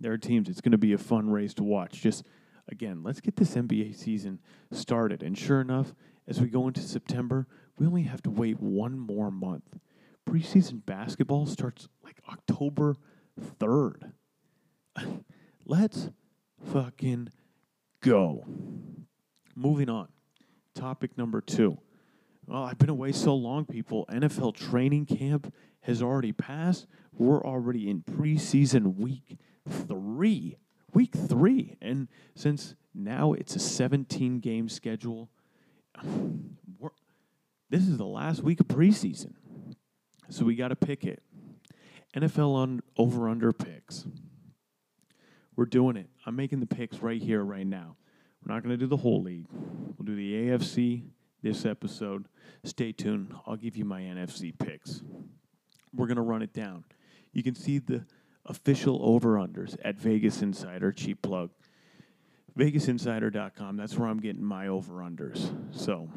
[0.00, 0.48] There are teams.
[0.48, 2.00] It's going to be a fun race to watch.
[2.02, 2.24] Just,
[2.68, 5.22] again, let's get this NBA season started.
[5.22, 5.94] And sure enough,
[6.26, 7.46] as we go into September,
[7.78, 9.78] we only have to wait one more month
[10.28, 12.96] preseason basketball starts like October
[13.60, 14.12] 3rd.
[15.66, 16.10] Let's
[16.72, 17.30] fucking
[18.00, 18.44] go.
[19.54, 20.08] Moving on.
[20.74, 21.78] Topic number two.
[22.46, 24.06] Well, I've been away so long, people.
[24.10, 26.86] NFL training camp has already passed.
[27.12, 30.56] We're already in preseason week three.
[30.92, 31.76] Week three.
[31.80, 35.30] And since now it's a 17 game schedule,
[37.70, 39.32] this is the last week of preseason.
[40.28, 41.22] So we got to pick it.
[42.16, 44.06] NFL on over under picks.
[45.54, 46.08] We're doing it.
[46.24, 47.96] I'm making the picks right here, right now.
[48.44, 49.46] We're not going to do the whole league.
[49.50, 51.02] We'll do the AFC
[51.42, 52.26] this episode.
[52.64, 53.34] Stay tuned.
[53.46, 55.02] I'll give you my NFC picks.
[55.94, 56.84] We're going to run it down.
[57.32, 58.04] You can see the
[58.46, 61.50] official over unders at Vegas Insider, cheap plug.
[62.58, 63.76] VegasInsider.com.
[63.76, 65.54] That's where I'm getting my over unders.
[65.72, 66.08] So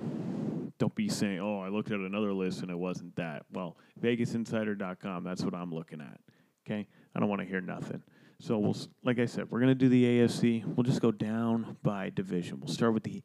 [0.77, 3.45] don't be saying, oh, I looked at another list and it wasn't that.
[3.51, 6.19] Well, VegasInsider.com, that's what I'm looking at.
[6.65, 6.87] Okay?
[7.13, 8.01] I don't want to hear nothing.
[8.41, 10.63] So, we'll, like I said, we're going to do the AFC.
[10.63, 12.61] We'll just go down by division.
[12.61, 13.21] We'll start with the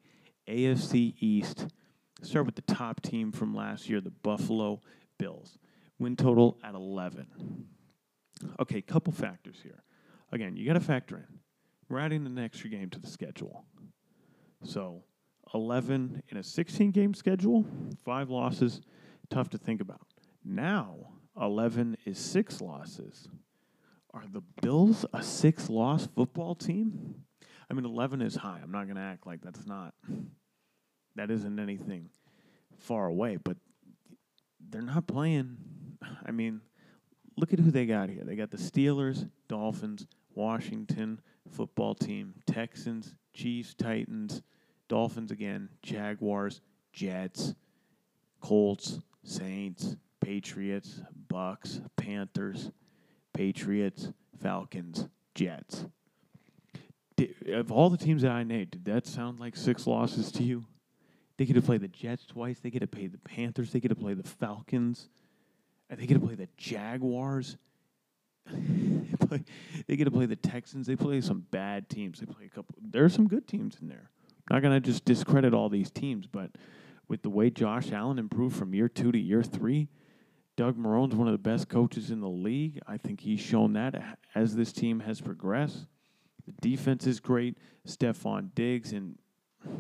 [0.49, 1.69] AFC East.
[2.23, 4.81] Start with the top team from last year, the Buffalo
[5.19, 5.57] Bills.
[6.01, 7.29] Win total at 11.
[8.61, 9.83] Okay, couple factors here.
[10.33, 11.39] Again, you got to factor in.
[11.89, 13.65] We're adding an extra game to the schedule.
[14.65, 15.05] So,
[15.53, 17.67] 11 in a 16 game schedule,
[18.05, 18.81] five losses,
[19.31, 20.07] tough to think about.
[20.45, 20.97] Now,
[21.41, 23.29] 11 is six losses.
[24.13, 27.17] Are the Bills a six loss football team?
[27.71, 28.61] I mean, 11 is high.
[28.63, 29.95] I'm not going to act like that's not.
[31.17, 32.11] That isn't anything
[32.79, 33.57] far away, but
[34.61, 35.57] they're not playing.
[36.27, 36.61] I mean,
[37.37, 38.23] look at who they got here.
[38.25, 41.21] They got the Steelers, Dolphins, Washington
[41.51, 44.43] football team, Texans, Chiefs, Titans,
[44.89, 46.61] Dolphins again, Jaguars,
[46.93, 47.55] Jets,
[48.41, 52.71] Colts, Saints, Patriots, Bucks, Panthers,
[53.33, 55.87] Patriots, Falcons, Jets.
[57.17, 60.43] Did, of all the teams that I named, did that sound like six losses to
[60.43, 60.65] you?
[61.37, 62.61] They get to play the Jets twice.
[62.61, 63.73] They get to play the Panthers.
[63.73, 65.09] They get to play the Falcons.
[65.91, 67.57] And they get to play the Jaguars.
[68.51, 69.45] they, play,
[69.87, 70.87] they get to play the Texans.
[70.87, 72.21] They play some bad teams.
[72.21, 72.75] They play a couple.
[72.83, 74.11] There are some good teams in there.
[74.49, 76.51] I'm not gonna just discredit all these teams, but
[77.09, 79.89] with the way Josh Allen improved from year two to year three,
[80.57, 82.81] Doug Marrone's one of the best coaches in the league.
[82.87, 85.87] I think he's shown that as this team has progressed.
[86.47, 87.57] The defense is great.
[87.87, 89.19] Stefon Diggs and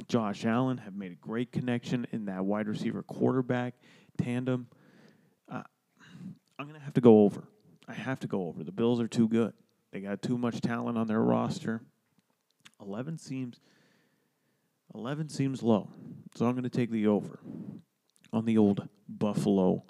[0.08, 3.74] Josh Allen have made a great connection in that wide receiver quarterback
[4.18, 4.66] tandem.
[5.50, 5.62] Uh,
[6.58, 7.44] I'm going to have to go over.
[7.88, 8.62] I have to go over.
[8.62, 9.52] The Bills are too good.
[9.92, 11.82] They got too much talent on their roster.
[12.80, 13.60] 11 seems
[14.94, 15.90] 11 seems low.
[16.34, 17.40] So I'm going to take the over
[18.32, 19.84] on the old Buffalo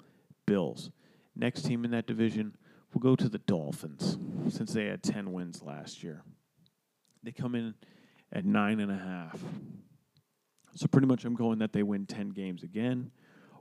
[0.45, 0.89] Bills.
[1.35, 2.55] Next team in that division,
[2.93, 4.17] we'll go to the Dolphins
[4.49, 6.23] since they had 10 wins last year.
[7.23, 7.75] They come in
[8.31, 9.39] at nine and a half.
[10.75, 13.11] So pretty much I'm going that they win 10 games again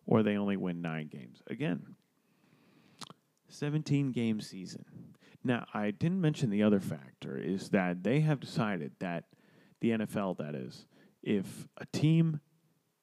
[0.07, 1.95] or they only win nine games again.
[3.55, 4.85] 17 game season.
[5.43, 9.25] Now, I didn't mention the other factor is that they have decided that
[9.81, 10.87] the NFL, that is,
[11.23, 12.41] if a team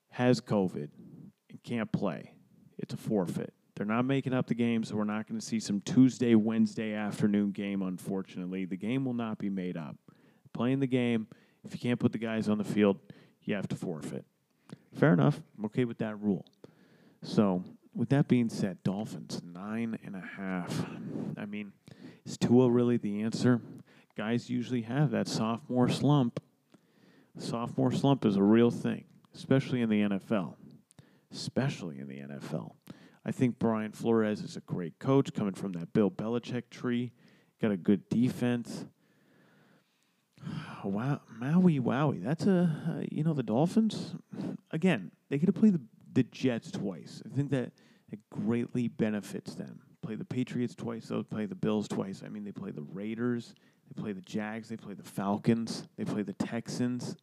[0.09, 0.89] has COVID
[1.49, 2.33] and can't play,
[2.77, 3.53] it's a forfeit.
[3.75, 6.93] They're not making up the game, so we're not going to see some Tuesday, Wednesday
[6.93, 8.65] afternoon game, unfortunately.
[8.65, 9.95] The game will not be made up.
[10.53, 11.27] Playing the game,
[11.63, 12.97] if you can't put the guys on the field,
[13.43, 14.25] you have to forfeit.
[14.93, 15.39] Fair enough.
[15.57, 16.45] I'm okay with that rule.
[17.23, 20.86] So, with that being said, Dolphins, nine and a half.
[21.38, 21.73] I mean,
[22.25, 23.62] is Tua really the answer?
[24.15, 26.41] Guys usually have that sophomore slump.
[27.38, 30.56] Sophomore slump is a real thing, especially in the NFL.
[31.32, 32.73] Especially in the NFL.
[33.25, 37.13] I think Brian Flores is a great coach coming from that Bill Belichick tree.
[37.62, 38.86] Got a good defense.
[40.84, 42.23] Wow, Maui, wowie.
[42.23, 44.15] That's a uh, you know the Dolphins.
[44.71, 45.82] Again, they get to play the
[46.13, 47.21] the Jets twice.
[47.26, 47.71] I think that
[48.12, 49.82] it greatly benefits them.
[50.02, 51.08] Play the Patriots twice.
[51.08, 52.24] They'll play the Bills twice.
[52.26, 53.54] I mean, they play the Raiders.
[53.88, 54.69] They play the Jags.
[54.69, 55.88] They play the Falcons.
[55.97, 57.15] They play the Texans.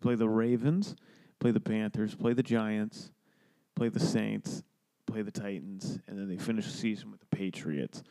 [0.00, 0.96] play the Ravens.
[1.38, 2.14] Play the Panthers.
[2.14, 3.12] Play the Giants.
[3.74, 4.62] Play the Saints.
[5.06, 8.02] Play the Titans, and then they finish the season with the Patriots.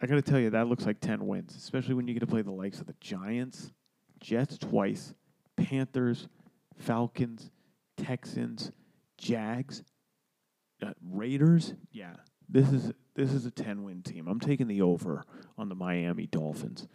[0.00, 2.26] I got to tell you, that looks like 10 wins, especially when you get to
[2.26, 3.70] play the likes of the Giants,
[4.20, 5.12] Jets twice,
[5.56, 6.28] Panthers,
[6.78, 7.50] Falcons,
[8.02, 8.72] Texans,
[9.18, 9.82] Jags,
[10.82, 11.74] uh, Raiders.
[11.92, 12.14] Yeah,
[12.48, 14.26] this is this is a 10 win team.
[14.28, 15.24] I'm taking the over
[15.58, 16.88] on the Miami Dolphins.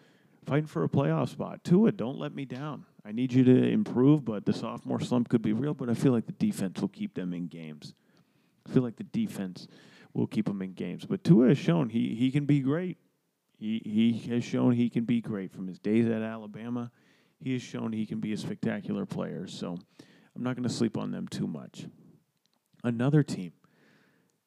[0.45, 1.63] Fighting for a playoff spot.
[1.63, 2.85] Tua, don't let me down.
[3.03, 6.11] I need you to improve, but the sophomore slump could be real, but I feel
[6.11, 7.93] like the defense will keep them in games.
[8.67, 9.67] I feel like the defense
[10.13, 11.05] will keep them in games.
[11.05, 12.97] But Tua has shown he, he can be great.
[13.57, 16.91] He, he has shown he can be great from his days at Alabama.
[17.39, 19.47] He has shown he can be a spectacular player.
[19.47, 19.77] So
[20.35, 21.85] I'm not going to sleep on them too much.
[22.83, 23.53] Another team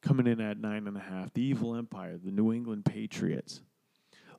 [0.03, 3.63] coming in at nine and a half, the Evil Empire, the New England Patriots.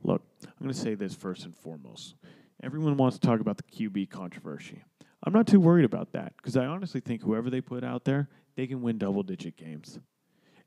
[0.03, 2.15] Look, I'm going to say this first and foremost.
[2.63, 4.83] Everyone wants to talk about the QB controversy.
[5.23, 8.29] I'm not too worried about that because I honestly think whoever they put out there,
[8.55, 9.99] they can win double digit games.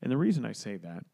[0.01, 1.05] And the reason I say that,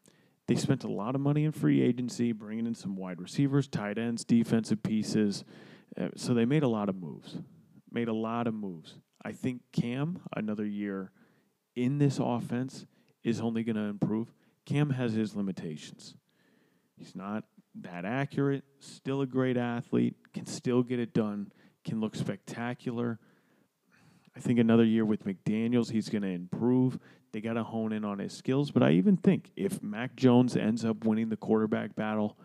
[0.46, 3.98] they spent a lot of money in free agency, bringing in some wide receivers, tight
[3.98, 5.44] ends, defensive pieces.
[5.98, 7.38] Uh, so they made a lot of moves.
[7.92, 8.96] Made a lot of moves.
[9.22, 11.10] I think Cam, another year
[11.76, 12.86] in this offense,
[13.22, 14.32] is only going to improve.
[14.64, 16.14] Cam has his limitations.
[16.96, 21.52] He's not that accurate, still a great athlete, can still get it done,
[21.84, 23.18] can look spectacular.
[24.36, 26.98] I think another year with McDaniels, he's going to improve.
[27.32, 28.70] They got to hone in on his skills.
[28.70, 32.36] But I even think if Mac Jones ends up winning the quarterback battle,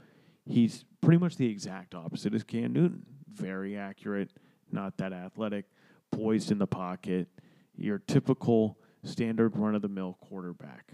[0.46, 3.06] he's pretty much the exact opposite as Cam Newton.
[3.32, 4.32] Very accurate,
[4.72, 5.66] not that athletic,
[6.16, 7.28] poised in the pocket.
[7.76, 10.92] Your typical standard run of the mill quarterback.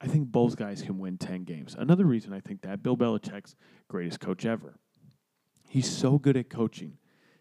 [0.00, 1.74] I think both guys can win 10 games.
[1.78, 3.54] Another reason I think that Bill Belichick's
[3.88, 4.78] greatest coach ever.
[5.68, 6.98] He's so good at coaching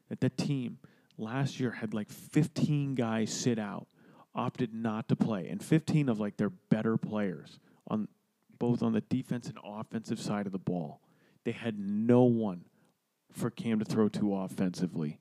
[0.09, 0.79] that the team
[1.17, 3.87] last year had like 15 guys sit out
[4.35, 8.07] opted not to play, and 15 of like their better players on
[8.59, 11.01] both on the defense and offensive side of the ball.
[11.43, 12.65] They had no one
[13.31, 15.19] for Cam to throw to offensively.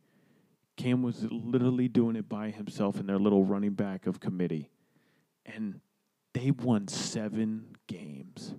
[0.77, 4.71] Cam was literally doing it by himself in their little running back of committee.
[5.45, 5.81] And
[6.33, 8.55] they won seven games.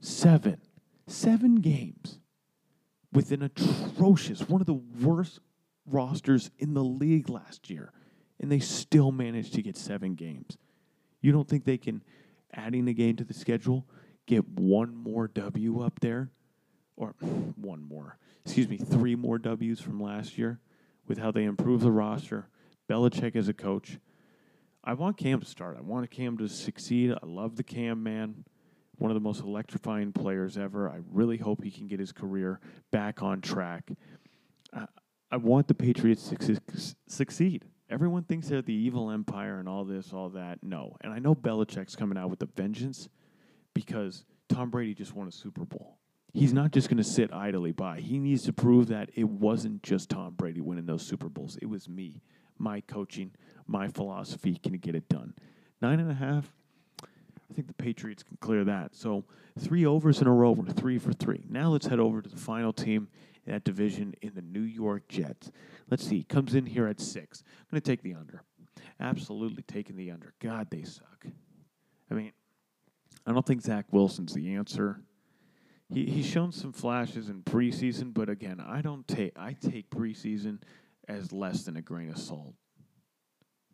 [0.00, 0.60] Seven.
[1.06, 2.20] Seven games
[3.12, 5.40] with an atrocious, one of the worst
[5.84, 7.92] rosters in the league last year.
[8.38, 10.56] And they still managed to get seven games.
[11.20, 12.02] You don't think they can,
[12.54, 13.86] adding a game to the schedule,
[14.26, 16.30] get one more W up there?
[16.96, 17.14] Or
[17.56, 20.60] one more, excuse me, three more W's from last year
[21.10, 22.46] with how they improve the roster.
[22.88, 23.98] Belichick as a coach.
[24.84, 25.76] I want Cam to start.
[25.76, 27.12] I want Cam to succeed.
[27.12, 28.44] I love the Cam man.
[28.96, 30.88] One of the most electrifying players ever.
[30.88, 32.60] I really hope he can get his career
[32.92, 33.90] back on track.
[35.32, 37.64] I, want the Patriots to su- succeed.
[37.88, 40.62] Everyone thinks they're the evil empire and all this, all that.
[40.62, 40.96] No.
[41.00, 43.08] And I know Belichick's coming out with a vengeance
[43.74, 45.99] because Tom Brady just won a Super Bowl.
[46.32, 48.00] He's not just going to sit idly by.
[48.00, 51.58] He needs to prove that it wasn't just Tom Brady winning those Super Bowls.
[51.60, 52.22] It was me,
[52.58, 53.32] my coaching,
[53.66, 55.34] my philosophy can get it done.
[55.82, 56.52] Nine and a half,
[57.02, 58.94] I think the Patriots can clear that.
[58.94, 59.24] So
[59.58, 60.52] three overs in a row.
[60.52, 61.44] We're three for three.
[61.48, 63.08] Now let's head over to the final team
[63.44, 65.50] in that division in the New York Jets.
[65.90, 66.22] Let's see.
[66.22, 67.42] Comes in here at six.
[67.58, 68.44] I'm going to take the under.
[69.00, 70.34] Absolutely taking the under.
[70.40, 71.26] God, they suck.
[72.10, 72.32] I mean,
[73.26, 75.00] I don't think Zach Wilson's the answer.
[75.92, 80.60] He he's shown some flashes in preseason, but again, I don't take I take preseason
[81.08, 82.54] as less than a grain of salt.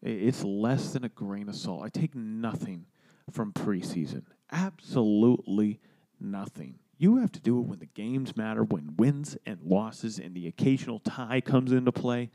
[0.02, 1.83] It's less than a grain of salt.
[1.85, 2.87] I take nothing
[3.31, 4.22] from preseason.
[4.52, 5.81] Absolutely
[6.20, 6.79] nothing.
[6.98, 10.46] You have to do it when the games matter, when wins and losses and the
[10.46, 12.31] occasional tie comes into play.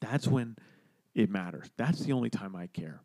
[0.00, 0.56] That's when
[1.14, 1.70] it matters.
[1.76, 3.00] That's the only time I care.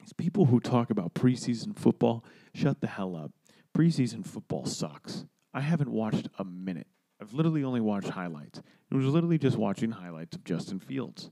[0.00, 3.30] These people who talk about preseason football, shut the hell up.
[3.76, 5.24] Preseason football sucks.
[5.52, 6.86] I haven't watched a minute.
[7.20, 8.60] I've literally only watched highlights.
[8.90, 11.30] It was literally just watching highlights of Justin Fields,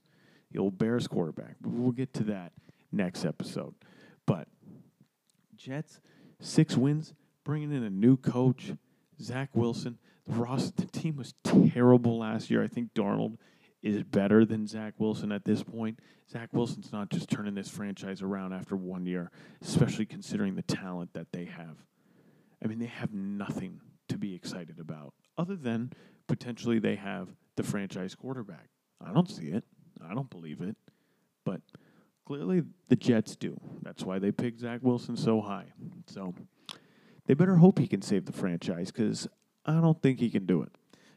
[0.51, 1.57] the old Bears quarterback.
[1.63, 2.53] We'll get to that
[2.91, 3.75] next episode.
[4.27, 4.49] But
[5.57, 6.01] Jets,
[6.41, 8.73] six wins, bringing in a new coach,
[9.21, 9.99] Zach Wilson.
[10.27, 12.63] The Ross, the team was terrible last year.
[12.63, 13.39] I think Darnold
[13.83, 15.99] is better than Zach Wilson at this point.
[16.31, 21.13] Zach Wilson's not just turning this franchise around after one year, especially considering the talent
[21.15, 21.85] that they have.
[22.63, 25.93] I mean, they have nothing to be excited about other than
[26.27, 28.69] potentially they have the franchise quarterback.
[29.05, 29.65] I don't see it.
[30.05, 30.77] I don't believe it.
[31.45, 31.61] But
[32.25, 33.61] clearly the Jets do.
[33.83, 35.67] That's why they picked Zach Wilson so high.
[36.07, 36.35] So
[37.27, 39.27] they better hope he can save the franchise because
[39.65, 40.73] I don't think he can do it.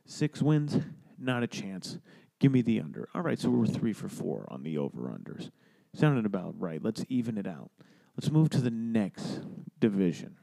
[0.06, 0.80] Six wins,
[1.18, 2.00] not a chance.
[2.40, 3.08] Give me the under.
[3.16, 5.50] All right, so we're three for four on the over unders.
[5.94, 6.84] Sounded about right.
[6.84, 7.72] Let's even it out.
[8.18, 9.42] Let's move to the next
[9.80, 10.36] division.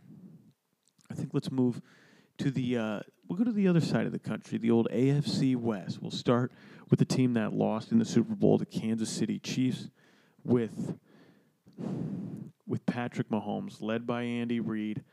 [1.12, 1.82] I think let's move
[2.38, 2.78] to the.
[2.78, 6.00] Uh, we'll go to the other side of the country, the old AFC West.
[6.00, 6.52] We'll start
[6.88, 9.90] with the team that lost in the Super Bowl, the Kansas City Chiefs,
[10.42, 10.96] with
[12.66, 15.04] with Patrick Mahomes, led by Andy Reid.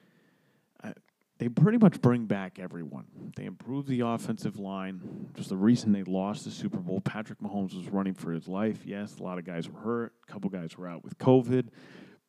[0.81, 0.93] Uh,
[1.37, 3.05] they pretty much bring back everyone.
[3.35, 5.29] They improve the offensive line.
[5.35, 8.85] Just the reason they lost the Super Bowl, Patrick Mahomes was running for his life.
[8.85, 10.13] Yes, a lot of guys were hurt.
[10.27, 11.67] A couple guys were out with COVID,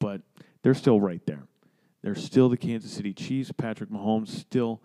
[0.00, 0.22] but
[0.62, 1.44] they're still right there.
[2.02, 3.52] They're still the Kansas City Chiefs.
[3.52, 4.82] Patrick Mahomes still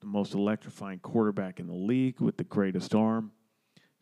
[0.00, 3.32] the most electrifying quarterback in the league with the greatest arm.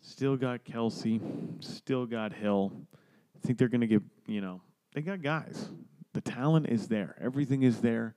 [0.01, 1.21] Still got Kelce.
[1.63, 2.73] Still got Hill.
[2.95, 4.63] I think they're going to get, you know,
[4.95, 5.71] they got guys.
[6.15, 7.17] The talent is there.
[7.21, 8.15] Everything is there.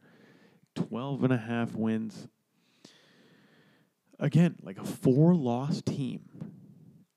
[0.76, 2.28] 12 and a half wins.
[4.20, 6.22] Again, like a four loss team.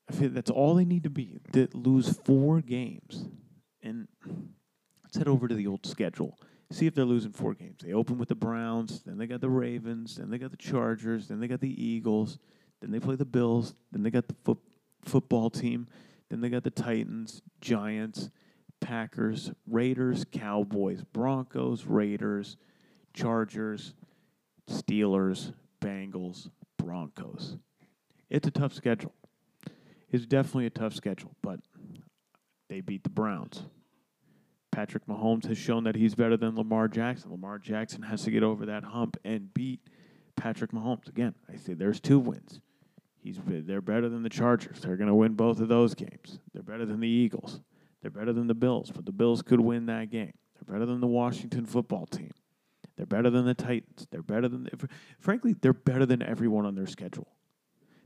[0.08, 1.38] I feel that's all they need to be.
[1.52, 3.28] To lose four games.
[3.82, 4.08] And
[5.04, 6.36] let's head over to the old schedule
[6.70, 7.80] see if they're losing four games.
[7.82, 11.28] They open with the Browns, then they got the Ravens, then they got the Chargers,
[11.28, 12.38] then they got the Eagles,
[12.80, 14.60] then they play the Bills, then they got the fo-
[15.04, 15.88] football team,
[16.28, 18.30] then they got the Titans, Giants,
[18.80, 22.56] Packers, Raiders, Cowboys, Broncos, Raiders,
[23.12, 23.94] Chargers,
[24.68, 27.56] Steelers, Bengals, Broncos.
[28.30, 29.12] It's a tough schedule.
[30.10, 31.60] It's definitely a tough schedule, but
[32.68, 33.64] they beat the Browns.
[34.70, 37.30] Patrick Mahomes has shown that he's better than Lamar Jackson.
[37.30, 39.80] Lamar Jackson has to get over that hump and beat
[40.36, 41.08] Patrick Mahomes.
[41.08, 42.60] Again, I say there's two wins.
[43.22, 44.80] He's they're better than the Chargers.
[44.80, 46.38] They're going to win both of those games.
[46.52, 47.60] They're better than the Eagles.
[48.00, 50.32] They're better than the Bills, but the Bills could win that game.
[50.54, 52.32] They're better than the Washington football team.
[52.96, 54.06] They're better than the Titans.
[54.10, 54.68] They're better than
[55.18, 57.28] frankly, they're better than everyone on their schedule.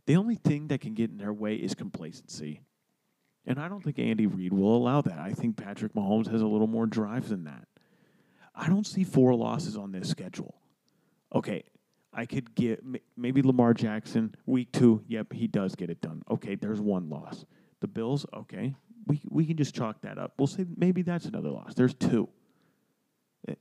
[0.07, 2.61] The only thing that can get in their way is complacency.
[3.47, 5.19] And I don't think Andy Reid will allow that.
[5.19, 7.69] I think Patrick Mahomes has a little more drive than that.
[8.55, 10.55] I don't see four losses on this schedule.
[11.35, 11.65] Okay,
[12.13, 12.83] I could get
[13.17, 15.03] maybe Lamar Jackson week two.
[15.09, 16.23] Yep, he does get it done.
[16.31, 17.45] Okay, there's one loss.
[17.81, 18.25] The Bills.
[18.33, 18.75] Okay,
[19.07, 20.35] we we can just chalk that up.
[20.39, 21.75] We'll say maybe that's another loss.
[21.75, 22.29] There's two.
[23.49, 23.55] Eh,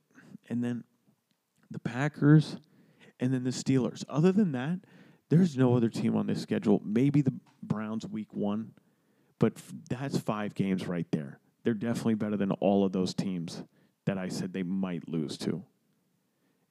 [0.50, 0.84] and then
[1.72, 2.58] the Packers,
[3.20, 4.06] and then the Steelers.
[4.08, 4.80] Other than that,
[5.30, 6.82] there's no other team on this schedule.
[6.86, 8.74] Maybe the Browns week one,
[9.44, 9.56] but
[9.90, 11.38] that's five games right there.
[11.66, 13.62] They're definitely better than all of those teams
[14.06, 15.66] that I said they might lose to.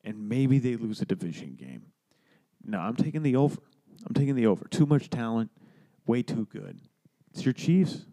[0.04, 1.82] And maybe they lose a division game.
[2.64, 3.60] No, I'm taking the over.
[4.06, 4.64] I'm taking the over.
[4.68, 5.50] Too much talent,
[6.06, 6.80] way too good.
[7.34, 8.06] It's your Chiefs.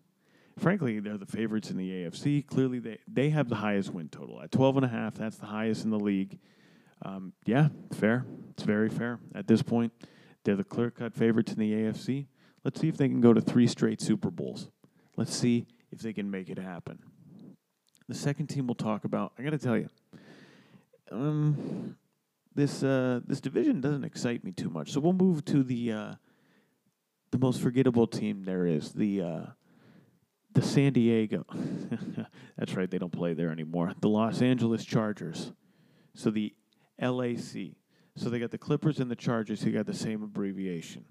[0.58, 2.46] Frankly, they're the favorites in the AFC.
[2.46, 4.42] Clearly, they, they have the highest win total.
[4.42, 6.38] At 12 and a half, that's the highest in the league.
[7.04, 8.26] Um, yeah, fair.
[8.50, 9.22] It's very fair.
[9.34, 9.94] At this point,
[10.44, 12.26] they're the clear cut favorites in the AFC.
[12.64, 14.70] Let's see if they can go to three straight Super Bowls.
[15.16, 17.00] Let's see if they can make it happen.
[18.08, 19.90] The second team we'll talk about, I got to tell you,
[21.12, 21.96] um,
[22.56, 24.92] this uh, this division doesn't excite me too much.
[24.92, 26.14] So we'll move to the uh,
[27.32, 29.46] the most forgettable team there is the uh,
[30.54, 31.46] the San Diego.
[32.58, 33.94] That's right, they don't play there anymore.
[34.02, 35.54] The Los Angeles Chargers.
[36.16, 36.54] So the
[37.02, 37.76] LAC.
[38.16, 41.06] So they got the Clippers and the Chargers who got the same abbreviation.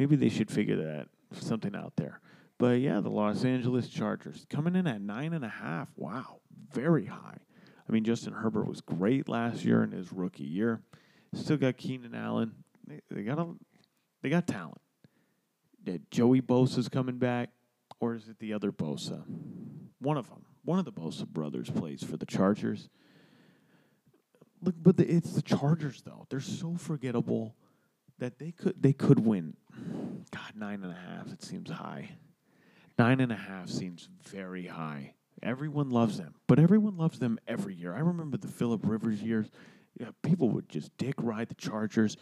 [0.00, 2.22] Maybe they should figure that something out there.
[2.56, 5.90] But yeah, the Los Angeles Chargers coming in at nine and a half.
[5.94, 6.40] Wow,
[6.72, 7.36] very high.
[7.86, 10.80] I mean, Justin Herbert was great last year in his rookie year.
[11.34, 12.52] Still got Keenan Allen.
[12.86, 13.48] They, they got a,
[14.22, 14.80] they got talent.
[15.84, 17.50] That Joey Bosa's coming back,
[18.00, 19.22] or is it the other Bosa?
[19.98, 20.46] One of them.
[20.64, 22.88] One of the Bosa brothers plays for the Chargers.
[24.62, 26.26] Look, but the, it's the Chargers though.
[26.30, 27.54] They're so forgettable
[28.20, 29.56] that they could they could win.
[30.30, 31.32] God, nine and a half.
[31.32, 32.10] It seems high.
[32.98, 35.14] Nine and a half seems very high.
[35.42, 37.94] Everyone loves them, but everyone loves them every year.
[37.94, 39.50] I remember the Philip Rivers years.
[40.22, 42.16] People would just dick ride the Chargers,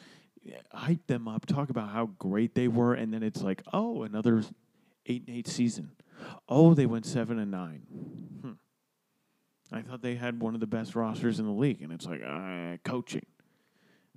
[0.72, 4.42] hype them up, talk about how great they were, and then it's like, oh, another
[5.06, 5.90] eight and eight season.
[6.48, 7.82] Oh, they went seven and nine.
[8.42, 8.52] Hmm.
[9.72, 12.22] I thought they had one of the best rosters in the league, and it's like
[12.24, 13.26] uh, coaching.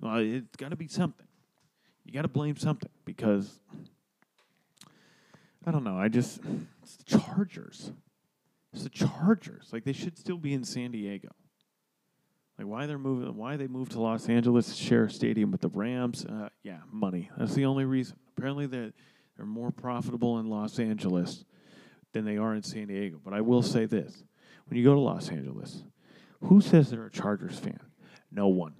[0.00, 1.26] Well, it's got to be something.
[2.04, 3.58] You got to blame something because
[5.66, 5.96] I don't know.
[5.96, 6.40] I just
[6.82, 7.92] it's the Chargers.
[8.72, 9.68] It's the Chargers.
[9.72, 11.28] Like they should still be in San Diego.
[12.58, 13.36] Like why they're moving?
[13.36, 16.24] Why they moved to Los Angeles to share a stadium with the Rams?
[16.24, 17.30] Uh, yeah, money.
[17.38, 18.16] That's the only reason.
[18.36, 18.92] Apparently they're
[19.36, 21.44] they're more profitable in Los Angeles
[22.12, 23.20] than they are in San Diego.
[23.24, 24.24] But I will say this:
[24.66, 25.84] when you go to Los Angeles,
[26.42, 27.80] who says they're a Chargers fan?
[28.30, 28.74] No one.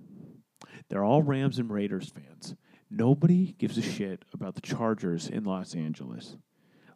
[0.89, 2.57] They're all Rams and Raiders fans.
[2.95, 6.37] Nobody gives a shit about the Chargers in Los Angeles.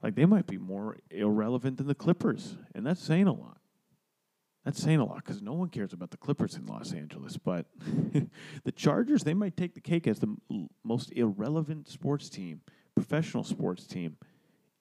[0.02, 3.56] Like they might be more irrelevant than the Clippers, and that's saying a lot.
[4.62, 7.38] That's saying a lot because no one cares about the Clippers in Los Angeles.
[7.38, 7.64] But
[8.64, 12.60] the Chargers, they might take the cake as the m- most irrelevant sports team,
[12.94, 14.18] professional sports team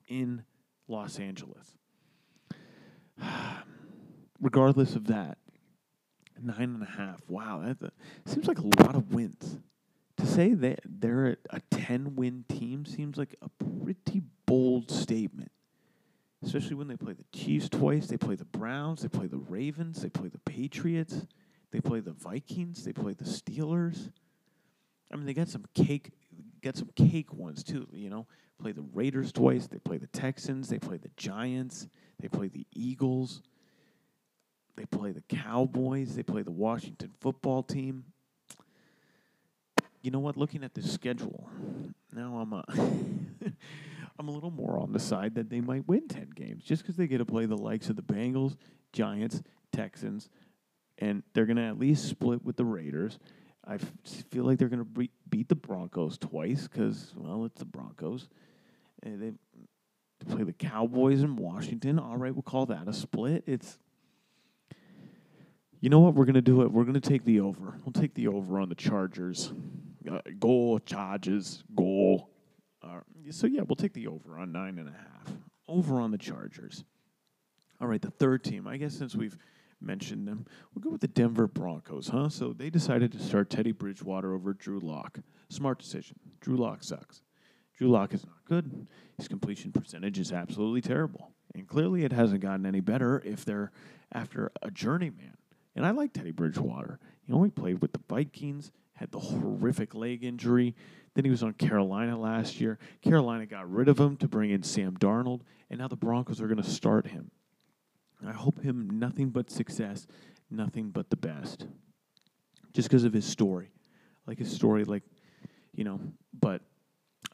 [0.10, 0.44] in
[0.90, 1.76] Los Angeles.
[4.42, 5.38] Regardless of that,
[6.42, 7.22] nine and a half.
[7.30, 7.94] Wow, that
[8.26, 9.60] seems like a lot of wins
[10.18, 15.52] to say that they're a 10 win team seems like a pretty bold statement.
[16.44, 20.02] Especially when they play the Chiefs twice, they play the Browns, they play the Ravens,
[20.02, 21.26] they play the Patriots,
[21.72, 24.12] they play the Vikings, they play the Steelers.
[25.12, 26.12] I mean, they got some cake,
[26.62, 27.88] got some cake ones too.
[27.92, 28.28] You know,
[28.62, 31.88] play the Raiders twice, they play the Texans, they play the Giants,
[32.20, 33.42] they play the Eagles,
[34.76, 38.06] they play the Cowboys, they play the Washington Football Team
[40.06, 40.38] you know what?
[40.38, 41.50] Looking at the schedule,
[42.14, 42.64] now I'm a,
[44.20, 46.96] I'm a little more on the side that they might win ten games just because
[46.96, 48.56] they get to play the likes of the Bengals,
[48.94, 49.42] Giants,
[49.72, 50.30] Texans,
[51.00, 53.18] and they're to at least split with the Raiders.
[53.68, 53.94] I f-
[54.30, 58.30] feel like they're going to beat the Broncos twice because, well, it's the Broncos.
[59.02, 59.32] And they,
[60.20, 61.98] they play the Cowboys in Washington.
[61.98, 63.44] All right, we'll call that a split.
[63.48, 63.80] It's
[65.86, 66.16] you know what?
[66.16, 66.72] We're going to do it.
[66.72, 67.80] We're going to take the over.
[67.86, 69.54] We'll take the over on the Chargers.
[70.10, 72.30] Uh, goal, charges, goal.
[72.82, 73.00] Uh,
[73.32, 75.34] so, yeah, we'll take the over on nine and a half.
[75.68, 76.84] Over on the Chargers.
[77.82, 78.68] All right, the third team.
[78.68, 79.38] I guess since we've
[79.82, 82.30] mentioned them, we'll go with the Denver Broncos, huh?
[82.30, 85.20] So they decided to start Teddy Bridgewater over Drew Lock.
[85.50, 86.18] Smart decision.
[86.40, 87.22] Drew Lock sucks.
[87.78, 88.88] Drew Lock is not good.
[89.18, 91.32] His completion percentage is absolutely terrible.
[91.54, 93.72] And clearly it hasn't gotten any better if they're
[94.14, 95.36] after a journeyman.
[95.76, 97.00] And I like Teddy Bridgewater.
[97.24, 100.76] He only played with the Vikings had the horrific leg injury.
[101.14, 102.80] Then he was on Carolina last year.
[103.02, 106.48] Carolina got rid of him to bring in Sam Darnold, and now the Broncos are
[106.48, 107.32] going to start him.
[108.26, 110.08] I hope him nothing but success,
[110.50, 111.68] nothing but the best.
[112.74, 113.72] Just because of his story.
[114.26, 115.04] Like his story, like,
[115.74, 116.00] you know,
[116.34, 116.62] but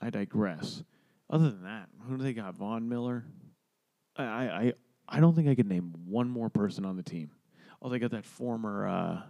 [0.01, 0.83] I digress.
[1.29, 2.55] Other than that, who do they got?
[2.55, 3.23] Von Miller?
[4.17, 4.73] I, I,
[5.07, 7.31] I don't think I could name one more person on the team.
[7.81, 9.21] Oh, they got that former, uh,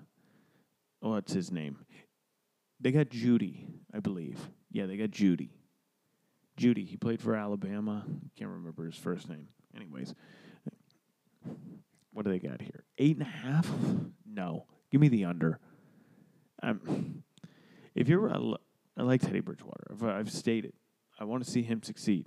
[0.99, 1.77] what's his name?
[2.81, 4.39] They got Jeudy, I believe.
[4.71, 5.51] Yeah, they got Jeudy.
[6.57, 8.03] Jeudy, he played for Alabama.
[8.37, 9.47] Can't remember his first name.
[9.75, 10.15] Anyways,
[12.11, 12.83] what do they got here?
[12.97, 13.69] Eight and a half?
[14.25, 14.65] No.
[14.91, 15.59] Give me the under.
[16.63, 17.23] Um,
[17.95, 18.29] if you're,
[18.97, 19.95] I like Teddy Bridgewater.
[20.03, 20.73] I've stated,
[21.19, 22.25] I want to see him succeed.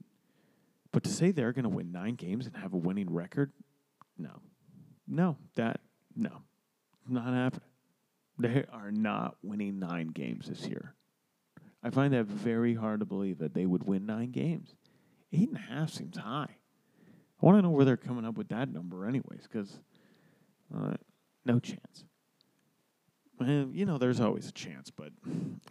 [0.92, 3.52] But to say they're going to win nine games and have a winning record,
[4.16, 4.40] no.
[5.08, 5.80] No, that,
[6.14, 6.42] no.
[7.08, 7.68] Not happening.
[8.38, 10.94] They are not winning nine games this year.
[11.82, 14.74] I find that very hard to believe that they would win nine games.
[15.32, 16.56] Eight and a half seems high.
[17.42, 19.80] I want to know where they're coming up with that number, anyways, because
[20.74, 20.94] uh,
[21.44, 22.04] no chance.
[23.38, 25.10] Well, you know, there's always a chance, but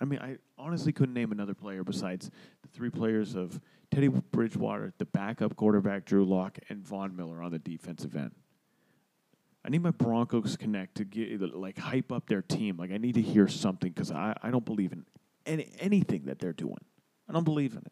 [0.02, 2.30] I mean, I honestly couldn't name another player besides
[2.62, 3.60] the three players of
[3.90, 8.32] Teddy Bridgewater, the backup quarterback Drew Lock, and Von Miller on the defensive end.
[9.66, 12.78] I need my Broncos connect to get like hype up their team.
[12.78, 15.06] Like I need to hear something because I, I don't believe in
[15.46, 16.84] any, anything that they're doing.
[17.30, 17.92] I don't believe in it.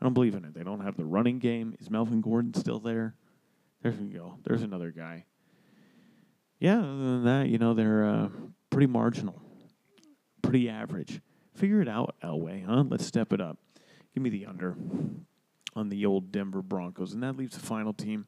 [0.00, 0.52] I don't believe in it.
[0.54, 1.74] They don't have the running game.
[1.80, 3.14] Is Melvin Gordon still there?
[3.82, 4.38] There we go.
[4.44, 5.24] There's another guy.
[6.58, 8.28] Yeah, other than that, you know, they're uh,
[8.70, 9.40] pretty marginal,
[10.42, 11.20] pretty average.
[11.54, 12.84] Figure it out, Elway, huh?
[12.88, 13.58] Let's step it up.
[14.14, 14.76] Give me the under
[15.74, 17.12] on the old Denver Broncos.
[17.12, 18.26] And that leaves the final team,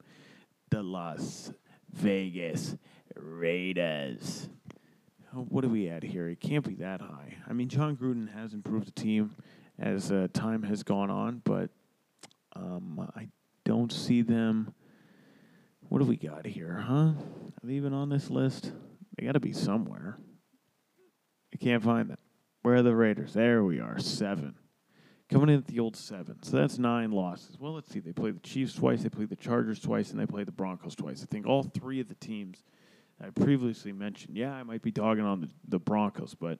[0.70, 1.52] the Las
[1.96, 2.76] Vegas
[3.14, 4.48] Raiders.
[5.32, 6.28] What do we add here?
[6.28, 7.36] It can't be that high.
[7.48, 9.34] I mean, Jon Gruden has improved the team
[9.78, 11.70] as uh, time has gone on, but
[12.54, 13.28] um, I
[13.64, 14.74] don't see them.
[15.88, 17.12] What do we got here, huh?
[17.12, 18.72] Are they even on this list?
[19.16, 20.18] They got to be somewhere.
[21.52, 22.18] I can't find them.
[22.62, 23.34] Where are the Raiders?
[23.34, 24.54] There we are, seven.
[25.28, 26.40] Coming in at the old seven.
[26.42, 27.58] So that's nine losses.
[27.58, 27.98] Well, let's see.
[27.98, 30.94] They play the Chiefs twice, they play the Chargers twice, and they play the Broncos
[30.94, 31.22] twice.
[31.22, 32.62] I think all three of the teams
[33.20, 36.58] I previously mentioned, yeah, I might be dogging on the, the Broncos, but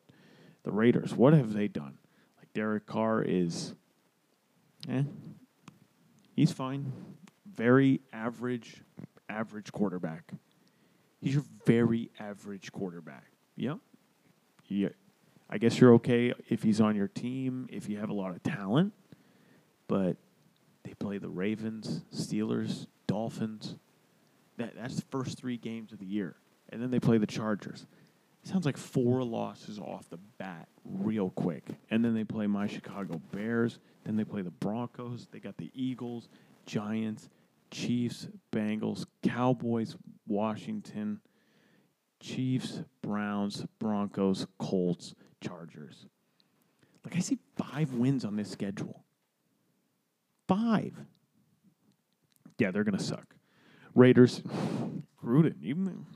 [0.65, 1.99] the Raiders, what have they done?
[2.39, 3.75] Like Derek Carr is,
[4.89, 5.03] eh,
[6.35, 6.93] he's fine.
[7.47, 8.83] Very average,
[9.29, 10.33] average quarterback.
[11.21, 13.27] He's your very average quarterback.
[13.57, 13.79] Yep.
[14.69, 14.89] Yeah.
[15.49, 18.43] I guess you're okay if he's on your team, if you have a lot of
[18.43, 18.93] talent.
[19.89, 20.17] But
[20.83, 23.77] they play the Ravens, Steelers, Dolphins.
[24.57, 26.37] That that's the first three games of the year,
[26.71, 27.87] and then they play the Chargers.
[28.43, 31.65] sounds like four losses off the bat, real quick.
[31.91, 33.79] And then they play my Chicago Bears.
[34.05, 35.29] Then they play the Broncos.
[35.31, 36.29] They got the Eagles,
[36.65, 37.29] Giants,
[37.71, 41.21] Chiefs, Bengals, Cowboys, Washington,
[42.21, 46.07] Chiefs, Browns, Broncos, Colts, Chargers.
[47.05, 49.05] Like I see five wins on this schedule.
[50.49, 50.95] Five.
[52.59, 53.35] Yeah, they're gonna suck.
[53.95, 54.41] Raiders,
[55.23, 56.07] Gruden, even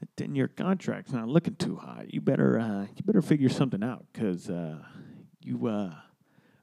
[0.00, 2.12] the ten-year contract's not looking too hot.
[2.12, 4.78] You better, uh, you better figure something out because uh,
[5.42, 5.92] you, uh,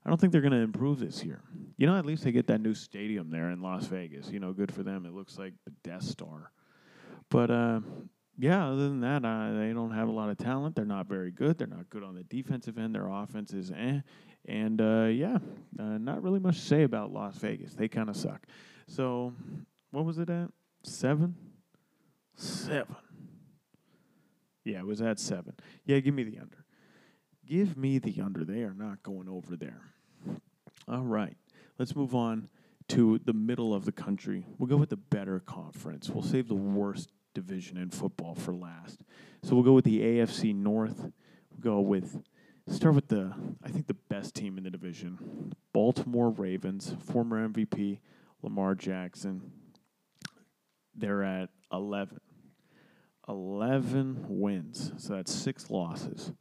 [0.06, 1.42] I don't think they're gonna improve this year.
[1.78, 4.30] You know, at least they get that new stadium there in Las Vegas.
[4.30, 5.06] You know, good for them.
[5.06, 6.52] It looks like the Death Star.
[7.32, 7.80] But uh,
[8.38, 10.76] yeah, other than that, uh, they don't have a lot of talent.
[10.76, 11.58] They're not very good.
[11.58, 12.94] They're not good on the defensive end.
[12.94, 14.02] Their offense is eh.
[14.46, 15.38] And uh, yeah,
[15.80, 17.74] uh, not really much to say about Las Vegas.
[17.74, 18.46] They kind of suck.
[18.88, 19.34] So,
[19.92, 20.50] what was it at?
[20.84, 21.36] Seven?
[22.36, 22.96] Seven.
[24.66, 25.54] Yeah, it was at seven.
[25.86, 26.66] Yeah, give me the under.
[27.46, 28.44] Give me the under.
[28.44, 29.82] They are not going over there.
[30.88, 31.38] All right,
[31.80, 32.50] let's move on
[32.90, 34.46] to the middle of the country.
[34.58, 36.10] We'll go with the better conference.
[36.10, 39.02] We'll save the worst division in football for last.
[39.44, 41.00] So we'll go with the AFC North.
[41.00, 42.22] We'll go with
[42.68, 48.00] start with the I think the best team in the division, Baltimore Ravens, former MVP
[48.42, 49.52] Lamar Jackson.
[50.96, 52.20] They're at 11.
[53.28, 54.92] 11 wins.
[54.98, 56.32] So that's 6 losses.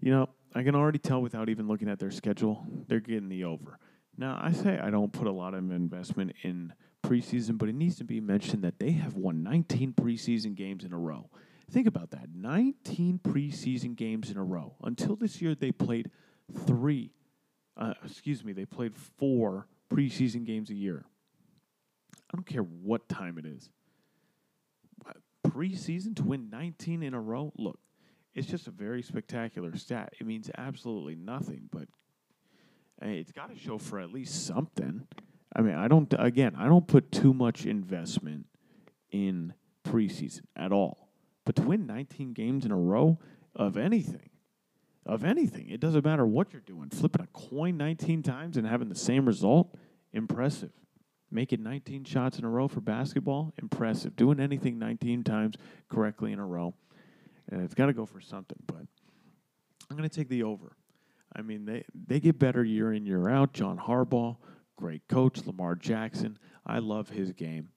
[0.00, 3.44] You know, I can already tell without even looking at their schedule, they're getting the
[3.44, 3.78] over.
[4.16, 6.72] Now, I say I don't put a lot of investment in
[7.08, 10.92] preseason, but it needs to be mentioned that they have won 19 preseason games in
[10.92, 11.30] a row.
[11.70, 14.74] Think about that 19 preseason games in a row.
[14.82, 16.10] Until this year, they played
[16.66, 17.12] three,
[17.76, 21.04] uh, excuse me, they played four preseason games a year.
[22.30, 23.70] I don't care what time it is.
[25.46, 27.52] Preseason to win 19 in a row?
[27.56, 27.78] Look,
[28.34, 30.12] it's just a very spectacular stat.
[30.20, 31.88] It means absolutely nothing, but
[33.02, 35.06] uh, it's got to show for at least something.
[35.54, 36.12] I mean, I don't.
[36.18, 38.46] Again, I don't put too much investment
[39.10, 39.54] in
[39.86, 41.08] preseason at all.
[41.44, 43.18] But to win 19 games in a row
[43.56, 44.30] of anything,
[45.06, 46.90] of anything, it doesn't matter what you're doing.
[46.90, 49.74] Flipping a coin 19 times and having the same result,
[50.12, 50.72] impressive.
[51.30, 54.16] Making 19 shots in a row for basketball, impressive.
[54.16, 55.56] Doing anything 19 times
[55.88, 56.74] correctly in a row,
[57.52, 58.58] uh, it's got to go for something.
[58.66, 58.86] But
[59.90, 60.76] I'm going to take the over.
[61.34, 63.52] I mean, they, they get better year in, year out.
[63.52, 64.36] John Harbaugh,
[64.78, 65.44] great coach.
[65.44, 67.70] Lamar Jackson, I love his game.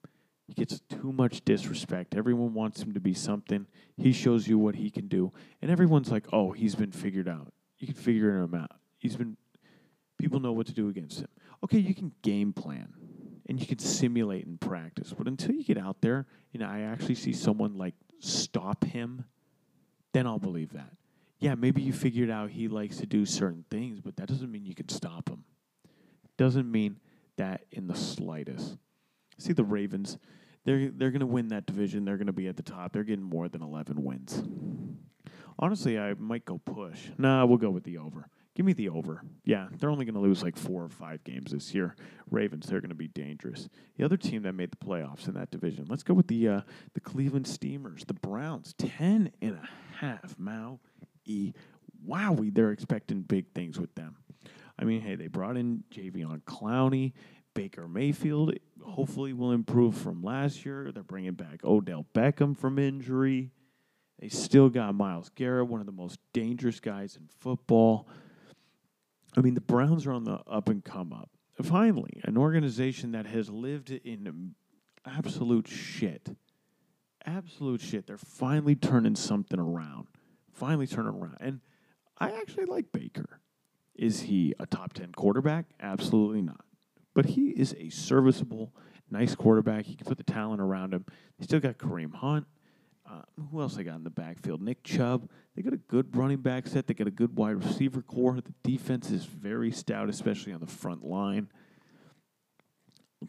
[0.47, 2.15] He gets too much disrespect.
[2.15, 3.67] Everyone wants him to be something.
[3.97, 5.31] He shows you what he can do.
[5.61, 7.53] And everyone's like, oh, he's been figured out.
[7.79, 8.77] You can figure him out.
[8.99, 9.37] He's been,
[10.17, 11.29] people know what to do against him.
[11.63, 12.93] Okay, you can game plan
[13.47, 15.13] and you can simulate and practice.
[15.17, 19.25] But until you get out there and I actually see someone like stop him,
[20.13, 20.91] then I'll believe that.
[21.39, 24.65] Yeah, maybe you figured out he likes to do certain things, but that doesn't mean
[24.65, 25.40] you can stop him.
[26.41, 26.99] Doesn't mean
[27.37, 28.77] that in the slightest.
[29.37, 30.17] See the Ravens
[30.65, 32.03] they're they're going to win that division.
[32.03, 32.93] They're going to be at the top.
[32.93, 34.41] They're getting more than 11 wins.
[35.59, 37.09] Honestly, I might go push.
[37.19, 38.27] Nah, we'll go with the over.
[38.55, 39.21] Give me the over.
[39.45, 41.95] Yeah, they're only going to lose like four or five games this year.
[42.31, 43.69] Ravens, they're going to be dangerous.
[43.97, 45.85] The other team that made the playoffs in that division.
[45.87, 46.61] Let's go with the uh,
[46.95, 50.39] the Cleveland Steamers, the Browns, 10 and a half.
[50.39, 50.79] Mao
[51.23, 51.53] e
[52.03, 54.15] wowie, they're expecting big things with them.
[54.81, 57.13] I mean, hey, they brought in Jadeveon Clowney.
[57.53, 60.91] Baker Mayfield hopefully will improve from last year.
[60.91, 63.51] They're bringing back Odell Beckham from injury.
[64.19, 68.07] They still got Myles Garrett, one of the most dangerous guys in football.
[69.37, 71.29] I mean, the Browns are on the up and come up.
[71.61, 74.55] Finally, an organization that has lived in
[75.05, 76.35] absolute shit.
[77.25, 78.07] Absolute shit.
[78.07, 80.07] They're finally turning something around.
[80.53, 81.37] Finally turning around.
[81.39, 81.59] And
[82.17, 83.40] I actually like Baker.
[84.01, 85.65] Is he a top 10 quarterback?
[85.79, 86.65] Absolutely not.
[87.13, 88.73] But he is a serviceable,
[89.11, 89.85] nice quarterback.
[89.85, 91.05] He can put the talent around him.
[91.37, 92.47] They still got Kareem Hunt.
[93.07, 93.21] Uh,
[93.51, 94.59] who else they got in the backfield?
[94.59, 95.29] Nick Chubb.
[95.55, 96.87] They got a good running back set.
[96.87, 98.41] They got a good wide receiver core.
[98.41, 101.49] The defense is very stout, especially on the front line.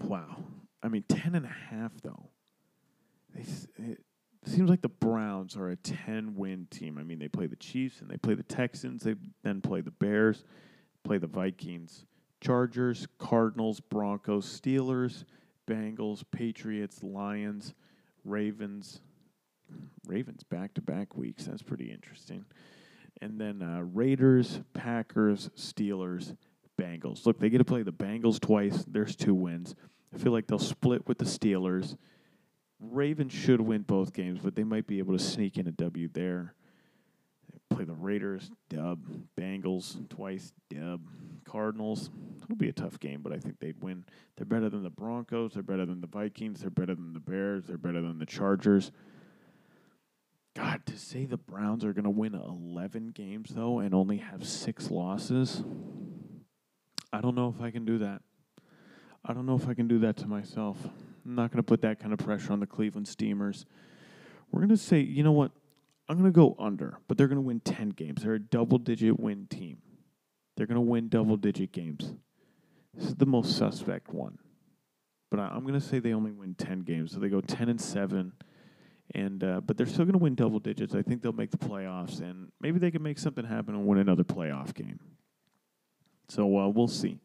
[0.00, 0.42] Wow.
[0.82, 2.30] I mean, 10 and a half, though.
[3.34, 3.44] They,
[4.49, 6.99] seems like the Browns are a 10 win team.
[6.99, 9.03] I mean, they play the Chiefs and they play the Texans.
[9.03, 10.45] They then play the Bears,
[11.05, 12.05] play the Vikings.
[12.40, 15.24] Chargers, Cardinals, Broncos, Steelers,
[15.68, 17.72] Bengals, Patriots, Lions,
[18.24, 19.01] Ravens.
[20.07, 21.45] Ravens back to back weeks.
[21.45, 22.45] That's pretty interesting.
[23.20, 26.36] And then uh, Raiders, Packers, Steelers,
[26.76, 27.24] Bengals.
[27.24, 28.84] Look, they get to play the Bengals twice.
[28.88, 29.76] There's two wins.
[30.12, 31.97] I feel like they'll split with the Steelers.
[32.91, 36.09] Ravens should win both games, but they might be able to sneak in a W
[36.12, 36.55] there.
[37.70, 39.07] Play the Raiders, dub.
[39.39, 41.01] Bengals twice, dub.
[41.45, 42.11] Cardinals.
[42.43, 44.05] It'll be a tough game, but I think they'd win.
[44.37, 45.55] They're better than the Broncos.
[45.55, 46.61] They're better than the Vikings.
[46.61, 47.66] They're better than the Bears.
[47.66, 48.91] They're better than the Chargers.
[50.55, 54.47] God, to say the Browns are going to win 11 games, though, and only have
[54.47, 55.62] six losses,
[57.12, 58.22] I don't know if I can do that.
[59.24, 60.76] I don't know if I can do that to myself.
[61.24, 63.66] I'm not going to put that kind of pressure on the Cleveland Steamers.
[64.50, 65.52] We're going to say, you know what?
[66.08, 68.22] I'm going to go under, but they're going to win 10 games.
[68.22, 69.78] They're a double digit win team.
[70.56, 72.12] They're going to win double digit games.
[72.94, 74.38] This is the most suspect one.
[75.30, 77.12] But I, am going to say they only win 10 games.
[77.12, 78.32] So they go 10 and 7.
[79.14, 80.94] And uh, but they're still going to win double digits.
[80.94, 83.98] I think they'll make the playoffs, and maybe they can make something happen and win
[83.98, 85.00] another playoff game.
[86.28, 87.18] So uh, we'll see.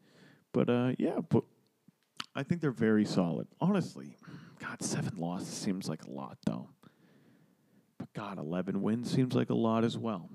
[0.51, 1.43] But uh, yeah, but
[2.37, 3.47] I think they're very solid.
[3.59, 4.15] Honestly,
[4.59, 6.69] God, seven losses seems like a lot, though.
[7.97, 10.29] But God, 11 wins seems like a lot as well.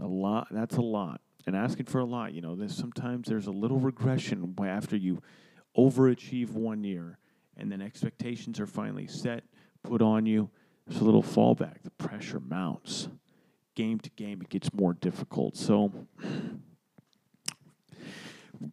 [0.00, 0.48] A lot.
[0.50, 1.20] That's a lot.
[1.46, 5.20] And asking for a lot, you know, there's sometimes there's a little regression after you
[5.76, 7.18] overachieve one year
[7.58, 9.44] and then expectations are finally set,
[9.82, 10.48] put on you.
[10.86, 11.82] There's a little fallback.
[11.82, 13.08] The pressure mounts.
[13.74, 15.56] Game to game, it gets more difficult.
[15.56, 15.92] So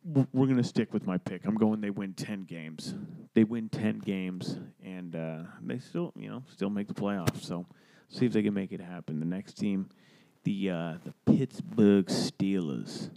[0.03, 1.45] we're going to stick with my pick.
[1.45, 2.95] I'm going they win 10 games.
[3.33, 7.43] They win 10 games and uh, they still, you know, still make the playoffs.
[7.43, 7.65] So
[8.07, 9.19] see if they can make it happen.
[9.19, 9.89] The next team,
[10.43, 13.09] the uh, the Pittsburgh Steelers.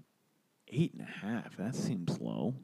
[0.74, 1.56] Eight and a half.
[1.58, 2.54] That seems low.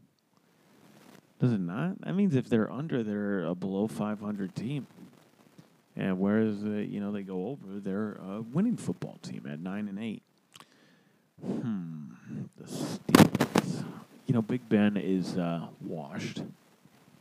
[1.38, 2.00] Does it not?
[2.00, 4.86] That means if they're under, they're a below 500 team.
[5.94, 9.88] And whereas uh, you know they go over, they're a winning football team at nine
[9.88, 10.22] and eight.
[11.44, 12.04] Hmm.
[12.56, 13.37] The Steelers.
[14.28, 16.42] You know, Big Ben is uh, washed,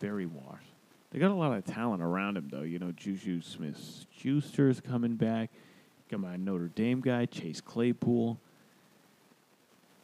[0.01, 0.67] very washed.
[1.09, 2.63] They got a lot of talent around him, though.
[2.63, 5.49] You know, Juju Smith Schuster's coming back.
[6.11, 8.37] Got my Notre Dame guy, Chase Claypool.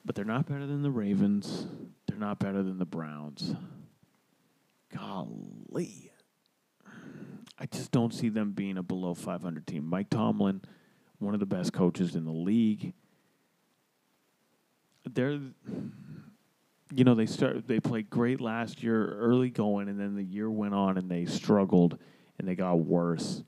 [0.06, 1.68] But they're not better than the Ravens.
[2.08, 3.54] They're not better than the Browns.
[4.98, 6.10] Golly.
[7.60, 9.86] I just don't see them being a below 500 team.
[9.86, 10.62] Mike Tomlin,
[11.20, 12.94] one of the best coaches in the league.
[15.14, 15.40] They're
[16.96, 20.50] you know, they start they played great last year early going and then the year
[20.50, 21.98] went on and they struggled
[22.38, 23.44] and they got worse.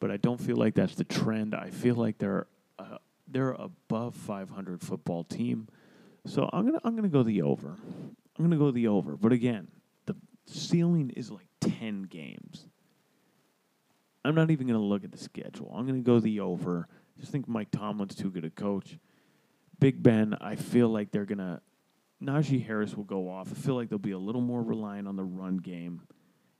[0.00, 1.54] But I don't feel like that's the trend.
[1.54, 2.46] I feel like they're
[2.78, 5.68] uh, they're above 500 football team.
[6.26, 7.76] So I'm to I'm going to go the over.
[7.78, 9.16] I'm going to go the over.
[9.16, 9.68] But again,
[10.06, 10.16] the
[10.46, 12.66] ceiling is like 10 games.
[14.24, 15.72] I'm not even going to look at the schedule.
[15.74, 16.88] I'm going to go the over.
[16.90, 18.98] I just think Mike Tomlin's too good a coach.
[19.80, 21.60] Big Ben, I feel like they're going to
[22.22, 23.48] Najee Harris will go off.
[23.50, 26.02] I feel like they'll be a little more reliant on the run game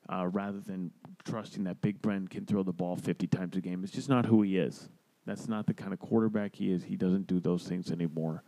[0.09, 0.91] uh, rather than
[1.25, 3.85] trusting that Big Ben can throw the ball 50 times a game.
[3.85, 4.89] It's just not who he is.
[5.25, 6.83] That's not the kind of quarterback he is.
[6.83, 8.43] He doesn't do those things anymore.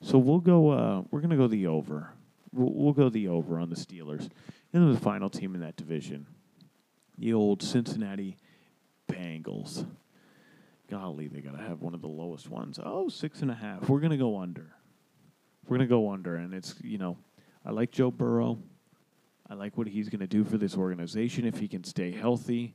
[0.00, 0.70] So we'll go.
[0.70, 2.10] Uh, we're gonna go the over.
[2.52, 4.28] We'll, we'll go the over on the Steelers.
[4.72, 6.26] And then the final team in that division,
[7.16, 8.36] the old Cincinnati
[9.08, 9.86] Bengals.
[10.90, 12.80] Golly, they gotta have one of the lowest ones.
[12.84, 13.88] Oh, six and a half.
[13.88, 14.74] We're gonna go under.
[15.66, 17.16] We're gonna go under, and it's you know,
[17.64, 18.58] I like Joe Burrow.
[19.48, 22.74] I like what he's gonna do for this organization if he can stay healthy.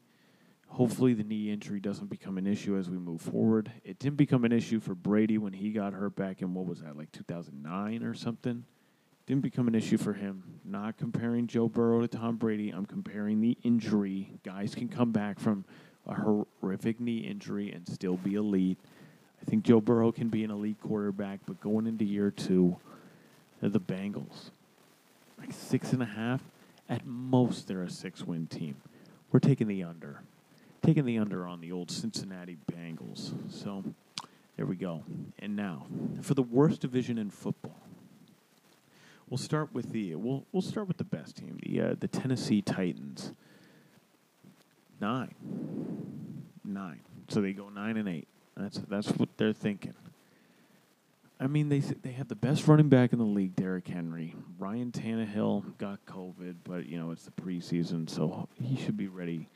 [0.70, 3.72] Hopefully, the knee injury doesn't become an issue as we move forward.
[3.84, 6.82] It didn't become an issue for Brady when he got hurt back in what was
[6.82, 8.66] that, like 2009 or something.
[9.26, 10.44] Didn't become an issue for him.
[10.64, 12.70] Not comparing Joe Burrow to Tom Brady.
[12.70, 14.40] I'm comparing the injury.
[14.44, 15.66] Guys can come back from
[16.06, 18.80] a horrific knee injury and still be elite.
[19.48, 22.76] I think Joe Burrow can be an elite quarterback, but going into year two,
[23.62, 24.52] the Bengals,
[25.40, 26.42] like six and a half.
[26.90, 28.76] At most, they're a six win team.
[29.32, 30.22] We're taking the under
[30.88, 33.34] taking the under on the old Cincinnati Bengals.
[33.52, 33.84] So
[34.56, 35.04] there we go.
[35.38, 35.86] And now
[36.22, 37.82] for the worst division in football.
[39.30, 42.62] We'll start with the we'll we'll start with the best team, the uh, the Tennessee
[42.62, 43.34] Titans.
[45.02, 45.36] Nine,
[46.64, 47.02] nine.
[47.28, 48.30] So they go nine and eight.
[48.58, 49.94] That's that's what they're thinking.
[51.40, 54.36] I mean, they they have the best running back in the league, Derrick Henry.
[54.58, 59.48] Ryan Tannehill got COVID, but you know it's the preseason, so he should be ready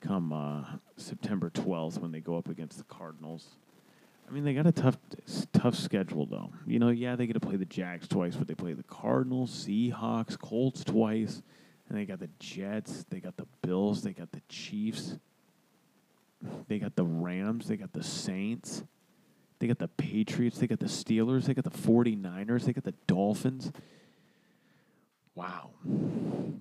[0.00, 0.64] come uh,
[0.96, 3.56] September 12th when they go up against the Cardinals.
[4.28, 4.98] I mean, they got a tough,
[5.52, 6.52] tough schedule though.
[6.66, 9.50] You know, yeah, they get to play the Jags twice, but they play the Cardinals,
[9.50, 11.42] Seahawks, Colts twice,
[11.88, 15.16] and they got the Jets, they got the Bills, they got the Chiefs,
[16.68, 18.82] they got the Rams, they got the Saints,
[19.58, 22.94] they got the Patriots, they got the Steelers, they got the 49ers, they got the
[23.06, 23.72] Dolphins.
[25.34, 25.70] Wow.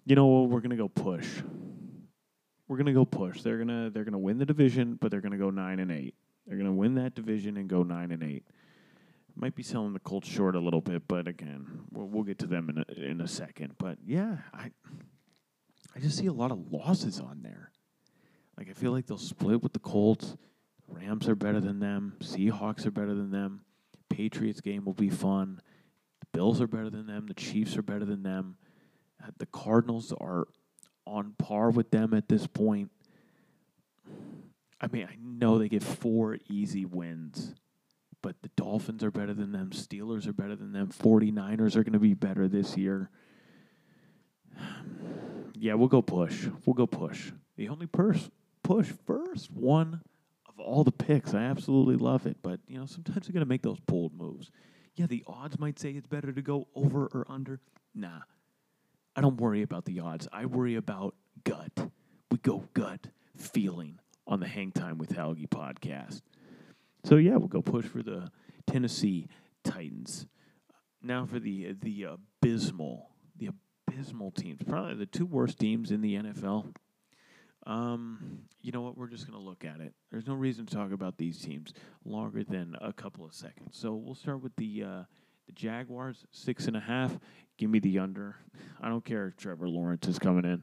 [0.05, 0.49] You know what?
[0.49, 1.41] We're going to go push
[2.73, 3.41] we're gonna go push.
[3.41, 6.15] They're gonna they're gonna win the division, but they're gonna go nine and eight.
[6.47, 8.47] They're gonna win that division and go nine and eight.
[9.35, 12.47] Might be selling the Colts short a little bit, but again, we'll, we'll get to
[12.47, 13.75] them in a, in a second.
[13.77, 14.71] But yeah, I
[15.95, 17.71] I just see a lot of losses on there.
[18.57, 20.35] Like I feel like they'll split with the Colts.
[20.87, 22.17] Rams are better than them.
[22.19, 23.61] Seahawks are better than them.
[24.09, 25.61] Patriots game will be fun.
[26.19, 27.25] The Bills are better than them.
[27.27, 28.57] The Chiefs are better than them.
[29.23, 30.47] Uh, the Cardinals are
[31.05, 32.91] on par with them at this point.
[34.79, 37.55] I mean, I know they get four easy wins,
[38.21, 39.71] but the Dolphins are better than them.
[39.71, 40.89] Steelers are better than them.
[40.89, 43.09] 49ers are going to be better this year.
[45.55, 46.47] Yeah, we'll go push.
[46.65, 47.31] We'll go push.
[47.55, 48.29] The only pers-
[48.63, 50.01] push first one
[50.47, 51.33] of all the picks.
[51.33, 54.51] I absolutely love it, but you know, sometimes you got to make those bold moves.
[54.95, 57.59] Yeah, the odds might say it's better to go over or under.
[57.95, 58.21] Nah,
[59.15, 60.27] I don't worry about the odds.
[60.31, 61.89] I worry about gut.
[62.31, 66.21] We go gut feeling on the Hang Time with Helgi podcast.
[67.03, 68.29] So yeah, we'll go push for the
[68.67, 69.27] Tennessee
[69.63, 70.27] Titans.
[71.01, 72.07] Now for the the
[72.43, 73.49] abysmal, the
[73.87, 76.73] abysmal teams, probably the two worst teams in the NFL.
[77.65, 78.97] Um, you know what?
[78.97, 79.93] We're just going to look at it.
[80.11, 83.77] There's no reason to talk about these teams longer than a couple of seconds.
[83.77, 85.03] So we'll start with the uh,
[85.47, 87.17] the Jaguars, six and a half.
[87.57, 88.35] Give me the under.
[88.81, 90.61] I don't care if Trevor Lawrence is coming in.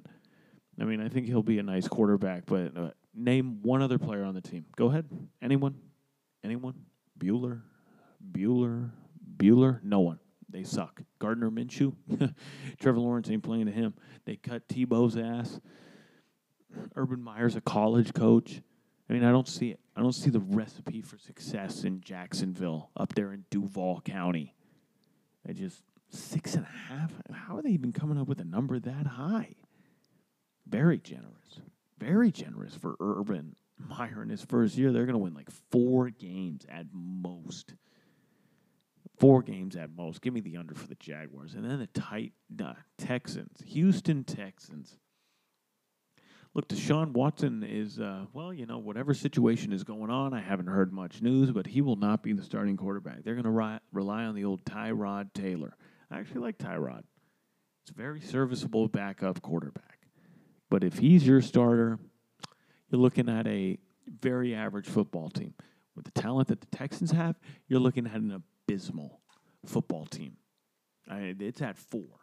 [0.81, 4.25] I mean, I think he'll be a nice quarterback, but uh, name one other player
[4.25, 4.65] on the team.
[4.77, 5.07] Go ahead.
[5.43, 5.77] Anyone?
[6.43, 6.75] Anyone?
[7.19, 7.61] Bueller?
[8.33, 8.91] Bueller?
[9.37, 9.83] Bueller?
[9.83, 10.19] No one.
[10.49, 11.03] They suck.
[11.19, 11.95] Gardner Minshew?
[12.81, 13.95] Trevor Lawrence ain't playing to him.
[14.25, 15.61] They cut Tebow's ass.
[16.97, 18.63] Urban Meyer's a college coach.
[19.09, 19.81] I mean, I don't see it.
[19.97, 24.55] I don't see the recipe for success in Jacksonville up there in Duval County.
[25.45, 27.13] They just six and a half.
[27.33, 29.57] How are they even coming up with a number that high?
[30.67, 31.61] Very generous.
[31.99, 33.57] Very generous for Urban.
[33.89, 37.75] Meyer in his first year, they're going to win like four games at most.
[39.19, 40.23] Four games at most.
[40.23, 41.55] Give me the under for the Jaguars.
[41.55, 44.97] And then the tight uh, Texans, Houston Texans.
[46.53, 50.67] Look, Deshaun Watson is, uh, well, you know, whatever situation is going on, I haven't
[50.67, 53.23] heard much news, but he will not be the starting quarterback.
[53.23, 55.77] They're going to ri- rely on the old Tyrod Taylor.
[56.11, 57.05] I actually like Tyrod.
[57.85, 60.01] It's a very serviceable backup quarterback.
[60.69, 62.01] But if he's your starter,
[62.91, 63.79] you're looking at a
[64.21, 65.55] very average football team.
[65.95, 67.39] With the talent that the Texans have,
[67.69, 69.21] you're looking at an abysmal
[69.67, 70.37] football team.
[71.09, 72.21] I, it's at four.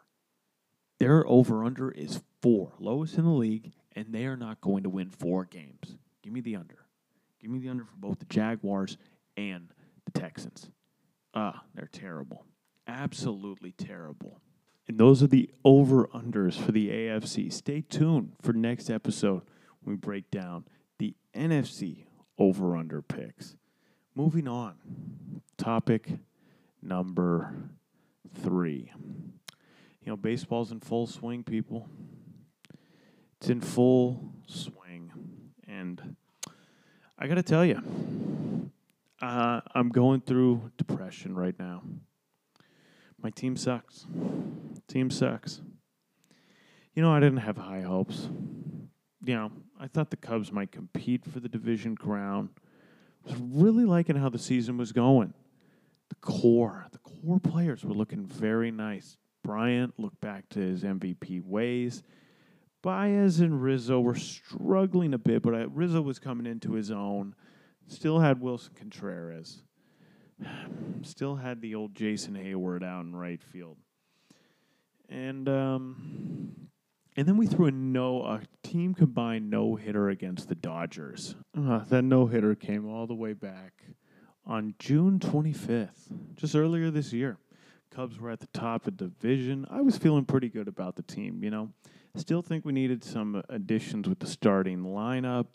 [1.00, 4.88] Their over under is four, lowest in the league, and they are not going to
[4.88, 5.96] win four games.
[6.22, 6.86] Give me the under.
[7.40, 8.96] Give me the under for both the Jaguars
[9.36, 9.72] and
[10.04, 10.70] the Texans.
[11.34, 12.46] Ah, they're terrible.
[12.86, 14.40] Absolutely terrible.
[14.86, 17.52] And those are the over unders for the AFC.
[17.52, 19.42] Stay tuned for next episode
[19.82, 20.64] when we break down
[21.00, 22.04] the NFC
[22.38, 23.56] over under picks.
[24.14, 24.76] Moving on,
[25.56, 26.08] topic
[26.80, 27.52] number
[28.32, 28.92] three.
[28.96, 31.88] You know, baseball's in full swing, people.
[33.40, 35.12] It's in full swing.
[35.66, 36.16] And
[37.18, 37.80] I got to tell you,
[39.22, 41.82] uh, I'm going through depression right now.
[43.20, 44.06] My team sucks.
[44.88, 45.60] Team sucks.
[46.94, 48.28] You know, I didn't have high hopes.
[49.24, 52.50] You know, I thought the Cubs might compete for the division crown.
[53.24, 55.34] I was really liking how the season was going.
[56.08, 59.16] The core, the core players were looking very nice.
[59.44, 62.02] Bryant looked back to his MVP ways.
[62.88, 67.34] Baez and Rizzo were struggling a bit, but uh, Rizzo was coming into his own.
[67.86, 69.62] Still had Willson Contreras.
[71.02, 73.76] Still had the old Jason Heyward out in right field.
[75.10, 76.70] And um,
[77.14, 81.34] and then we threw a no a team combined no hitter against the Dodgers.
[81.54, 83.84] Uh, that no hitter came all the way back
[84.46, 87.36] on June 25th, just earlier this year.
[87.90, 89.66] Cubs were at the top of division.
[89.68, 91.68] I was feeling pretty good about the team, you know.
[92.18, 95.46] Still think we needed some additions with the starting lineup.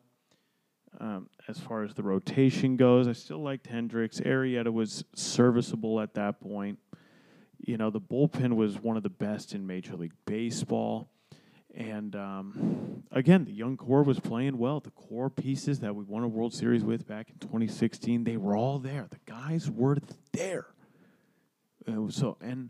[0.97, 4.21] Um, as far as the rotation goes, I still liked Hendricks.
[4.21, 6.79] Arrieta was serviceable at that point.
[7.59, 11.09] You know, the bullpen was one of the best in Major League Baseball.
[11.75, 14.79] And um, again, the young core was playing well.
[14.79, 18.55] The core pieces that we won a World Series with back in 2016, they were
[18.55, 19.07] all there.
[19.09, 19.97] The guys were
[20.31, 20.67] there.
[22.09, 22.69] so, and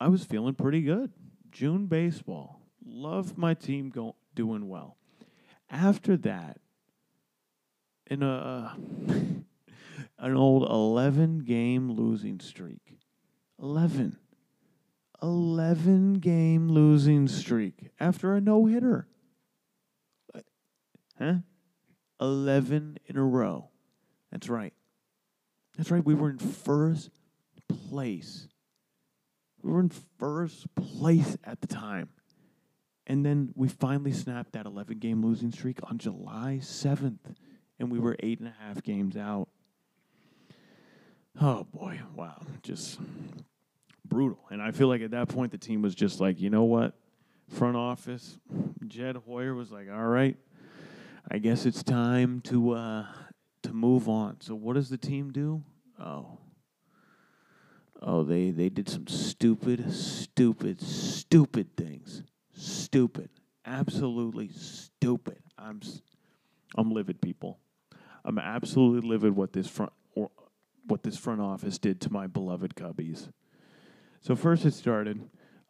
[0.00, 1.12] I was feeling pretty good.
[1.50, 2.57] June baseball,
[2.88, 4.96] love my team go, doing well.
[5.70, 6.58] After that,
[8.06, 8.76] in a
[10.18, 12.98] an old 11 game losing streak.
[13.60, 14.16] 11.
[15.22, 19.08] 11 game losing streak after a no hitter.
[21.18, 21.34] Huh?
[22.20, 23.70] 11 in a row.
[24.30, 24.72] That's right.
[25.76, 26.04] That's right.
[26.04, 27.10] We were in first
[27.90, 28.48] place.
[29.62, 32.10] We were in first place at the time.
[33.08, 37.34] And then we finally snapped that 11 game losing streak on July 7th
[37.78, 39.48] and we were eight and a half games out.
[41.40, 42.98] Oh boy, wow, just
[44.04, 44.40] brutal.
[44.50, 46.94] And I feel like at that point the team was just like, you know what,
[47.48, 48.38] front office,
[48.86, 50.36] Jed Hoyer was like, all right,
[51.30, 53.06] I guess it's time to uh,
[53.62, 54.40] to move on.
[54.40, 55.62] So what does the team do?
[56.00, 56.38] Oh.
[58.00, 62.22] Oh, they, they did some stupid, stupid, stupid things.
[62.58, 63.30] Stupid.
[63.64, 65.38] Absolutely stupid.
[65.56, 65.80] I'm
[66.76, 67.60] I'm livid, people.
[68.24, 70.30] I'm absolutely livid what this front or
[70.86, 73.30] what this front office did to my beloved Cubbies.
[74.20, 75.20] So first it started.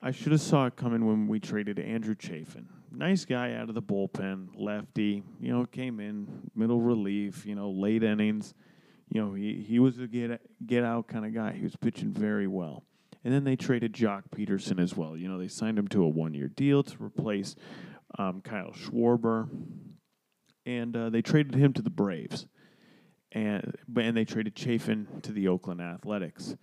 [0.01, 2.69] I should have saw it coming when we traded Andrew Chafin.
[2.91, 5.23] Nice guy out of the bullpen, lefty.
[5.41, 7.45] You know, came in middle relief.
[7.45, 8.55] You know, late innings.
[9.13, 11.53] You know, he he was a get get out kind of guy.
[11.53, 12.85] He was pitching very well.
[13.25, 15.17] And then they traded Joc Pederson as well.
[15.17, 17.57] You know, they signed him to a one year deal to replace
[18.19, 19.49] um, Kyle Schwarber
[20.69, 22.47] and uh, they traded him to the Braves,
[23.33, 26.57] and and they traded Chafin to the Oakland Athletics,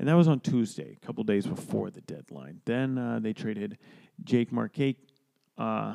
[0.00, 2.60] and that was on Tuesday, a couple days before the deadline.
[2.64, 3.78] Then uh, they traded
[4.24, 4.96] Jake Marquette,
[5.56, 5.94] uh,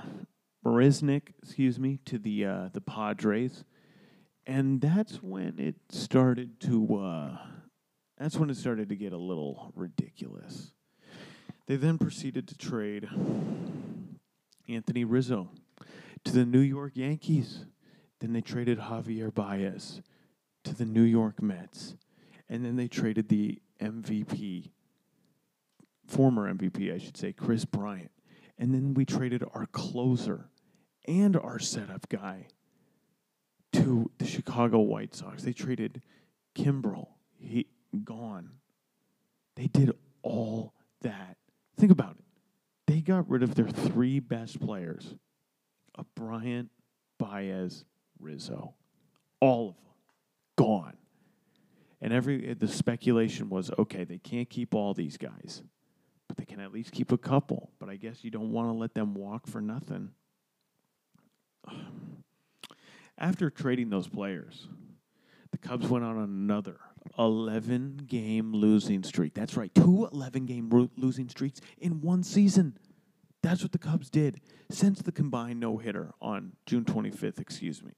[0.65, 3.65] Marisnick, excuse me, to the uh, the Padres,
[4.45, 7.38] and that's when it started to.
[8.18, 10.72] That's when it started to get a little ridiculous.
[11.68, 13.07] They then proceeded to trade
[14.68, 15.49] Anthony Rizzo
[16.24, 17.65] to the New York Yankees.
[18.20, 20.01] Then they traded Javier Baez
[20.63, 21.95] to the New York Mets.
[22.49, 24.72] And then they traded the MVP,
[26.07, 28.11] former MVP, I should say, Kris Bryant.
[28.57, 30.49] And then we traded our closer
[31.07, 32.47] and our setup guy
[33.74, 35.43] to the Chicago White Sox.
[35.43, 36.01] They traded
[36.55, 37.09] Kimbrel.
[37.39, 37.68] He
[38.03, 38.51] gone.
[39.55, 41.38] They did all that.
[41.77, 42.23] Think about it.
[42.88, 45.15] They got rid of their three best players
[45.95, 46.69] of Bryant,
[47.17, 47.83] Baez,
[48.19, 48.75] Rizzo.
[49.41, 49.88] All of them
[50.57, 50.97] gone.
[52.01, 55.63] And every the speculation was okay, they can't keep all these guys,
[56.27, 57.71] but they can at least keep a couple.
[57.79, 60.11] But I guess you don't want to let them walk for nothing.
[63.17, 64.67] After trading those players,
[65.51, 66.77] the Cubs went on another
[67.18, 69.34] 11 game losing streak.
[69.34, 72.78] That's right, two 11 game ro- losing streaks in one season.
[73.43, 77.91] That's what the Cubs did since the combined no hitter on June 25th, excuse me,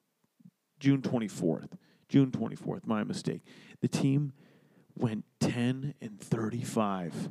[0.79, 1.71] June 24th.
[2.09, 3.43] June 24th, my mistake.
[3.81, 4.33] The team
[4.95, 7.29] went 10 and 35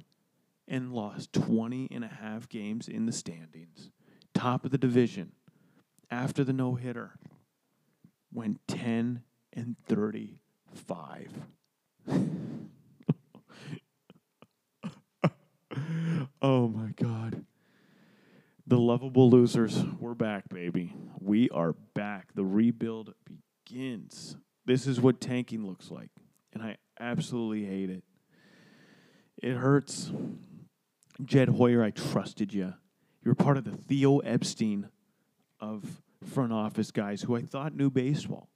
[0.68, 3.90] and lost 20 and a half games in the standings.
[4.34, 5.32] Top of the division
[6.10, 7.18] after the no hitter
[8.32, 9.22] went 10
[9.52, 11.32] and 35.
[16.42, 17.44] oh my God.
[18.66, 20.94] The lovable losers, we're back, baby.
[21.20, 22.28] We are back.
[22.34, 24.36] The rebuild begins.
[24.66, 26.10] This is what tanking looks like.
[26.52, 28.04] And I absolutely hate it.
[29.42, 30.12] It hurts.
[31.24, 32.74] Jed Hoyer, I trusted you.
[33.24, 34.88] You were part of the Theo Epstein
[35.60, 38.48] of front office guys who I thought knew baseball,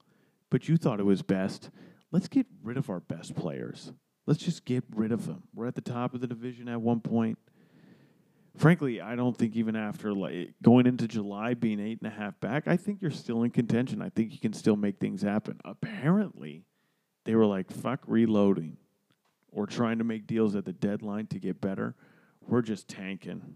[0.50, 1.70] but you thought it was best.
[2.12, 3.92] Let's get rid of our best players.
[4.26, 5.42] Let's just get rid of them.
[5.54, 7.38] We're at the top of the division at one point.
[8.56, 12.38] Frankly, I don't think even after like going into July being eight and a half
[12.38, 14.02] back, I think you're still in contention.
[14.02, 15.58] I think you can still make things happen.
[15.64, 16.64] Apparently,
[17.24, 18.76] they were like, fuck reloading
[19.50, 21.94] or trying to make deals at the deadline to get better.
[22.40, 23.54] We're just tanking.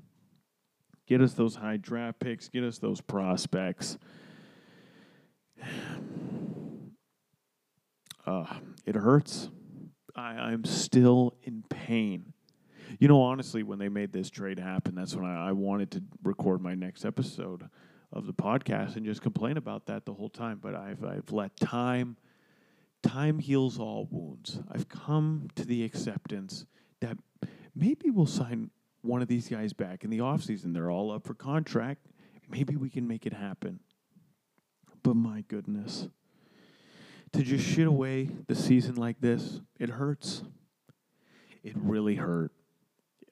[1.07, 3.99] Get us those high draft picks, get us those prospects.
[8.27, 8.47] Uh,
[8.85, 9.51] it hurts.
[10.15, 12.33] I, I'm still in pain.
[12.99, 16.03] You know, honestly, when they made this trade happen, that's when I, I wanted to
[16.23, 17.69] record my next episode
[18.13, 20.59] of the podcast and just complain about that the whole time.
[20.61, 22.17] But I've I've let time
[23.03, 24.61] time heals all wounds.
[24.71, 26.67] I've come to the acceptance
[27.01, 27.17] that
[27.75, 28.71] maybe we'll sign
[29.03, 30.73] one of these guys back in the offseason.
[30.73, 32.07] They're all up for contract.
[32.49, 33.81] Maybe we can make it happen.
[35.03, 36.09] But my goodness,
[37.37, 40.43] to just shit away the season like this, it hurts.
[41.63, 42.53] It really hurt.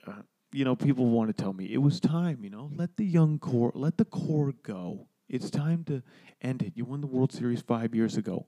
[0.06, 3.04] Uh, you know, people want to tell me it was time, you know, let the
[3.04, 5.06] young core, let the core go.
[5.28, 6.02] It's time to
[6.42, 6.72] end it.
[6.76, 8.46] You won the World Series five years ago.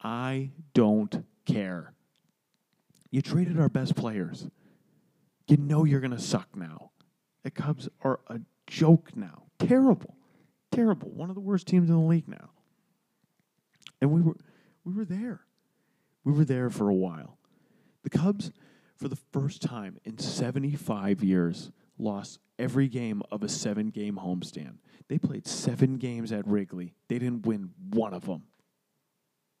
[0.00, 1.92] I don't care.
[3.10, 4.48] You traded our best players.
[5.48, 6.90] You know you're to suck now.
[7.42, 9.44] The Cubs are a joke now.
[9.58, 10.16] Terrible.
[10.70, 11.10] Terrible.
[11.10, 12.50] One of the worst teams in the league now.
[14.00, 14.36] And we were
[14.84, 15.42] we were there.
[16.24, 17.38] We were there for a while.
[18.02, 18.52] The Cubs
[18.96, 24.76] for the first time in 75 years lost every game of a 7-game homestand.
[25.08, 26.94] They played 7 games at Wrigley.
[27.08, 28.44] They didn't win one of them.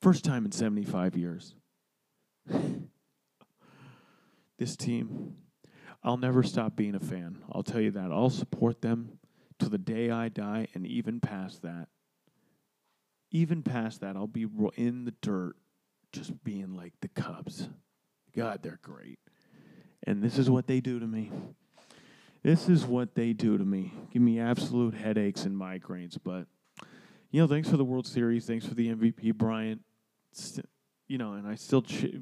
[0.00, 1.54] First time in 75 years.
[4.58, 5.36] this team
[6.04, 7.38] I'll never stop being a fan.
[7.50, 8.12] I'll tell you that.
[8.12, 9.18] I'll support them
[9.58, 11.88] to the day I die and even past that.
[13.34, 15.56] Even past that, I'll be in the dirt
[16.12, 17.68] just being like the Cubs.
[18.34, 19.18] God, they're great.
[20.06, 21.32] And this is what they do to me.
[22.44, 23.92] This is what they do to me.
[24.12, 26.16] Give me absolute headaches and migraines.
[26.22, 26.46] But,
[27.32, 28.46] you know, thanks for the World Series.
[28.46, 29.80] Thanks for the MVP, Bryant.
[31.08, 32.14] you know, and I still ch-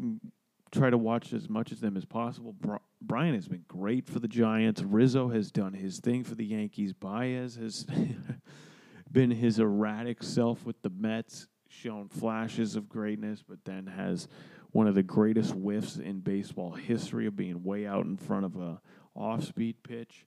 [0.71, 2.55] try to watch as much of them as possible.
[2.55, 4.81] Bri- Bryant has been great for the Giants.
[4.81, 6.95] Rizzo has done his thing for the Yankees.
[6.95, 7.85] Baez has
[9.13, 14.29] been his erratic self with the Mets, shown flashes of greatness, but then has
[14.71, 18.57] one of the greatest whiffs in baseball history of being way out in front of
[18.57, 18.81] a
[19.15, 20.27] off-speed pitch.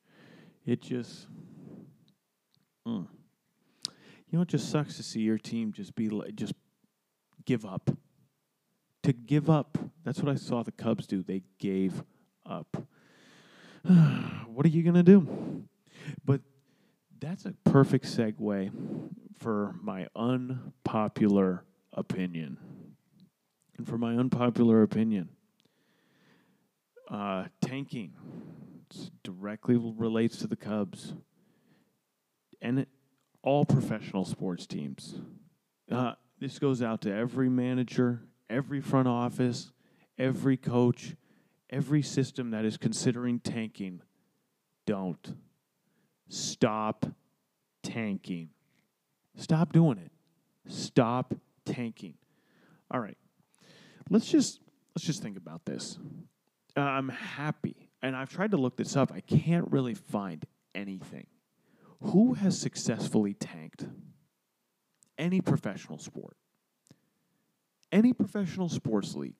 [0.66, 1.28] It just,
[2.88, 3.08] mm.
[3.88, 6.54] you know, it just sucks to see your team just be like, just
[7.46, 7.90] give up
[9.06, 9.78] to give up.
[10.04, 11.24] That's what I saw the Cubs do.
[11.24, 12.04] They gave
[12.46, 12.76] up.
[13.84, 15.64] what are you to do?
[16.24, 16.42] But
[17.26, 18.72] that's a perfect segue
[19.40, 21.64] for my unpopular
[21.94, 22.58] opinion.
[23.78, 25.30] And for my unpopular opinion,
[27.10, 28.14] uh, tanking
[29.24, 31.14] directly relates to the Cubs
[32.62, 32.90] and it,
[33.42, 35.20] all professional sports teams.
[35.92, 39.72] Uh, this goes out to every manager, every front office,
[40.18, 41.16] every coach,
[41.70, 44.02] every system that is considering tanking.
[44.86, 45.36] Don't.
[46.28, 47.06] Stop
[47.84, 48.50] tanking.
[49.36, 50.12] Stop doing it.
[50.68, 51.34] Stop
[51.66, 52.16] tanking.
[52.92, 53.18] All right.
[54.10, 54.60] Let's just
[54.96, 55.98] let's just think about this.
[56.78, 59.12] Uh, I'm happy, and I've tried to look this up.
[59.12, 61.28] I can't really find anything.
[62.02, 63.86] Who has successfully tanked
[65.18, 66.38] any professional sport?
[67.92, 69.36] Any professional sports league?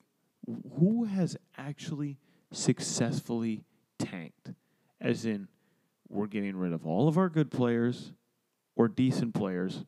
[0.78, 2.18] Who has actually
[2.52, 3.64] successfully
[3.98, 4.52] tanked?
[5.00, 5.48] As in,
[6.08, 8.12] we're getting rid of all of our good players
[8.76, 9.84] or decent players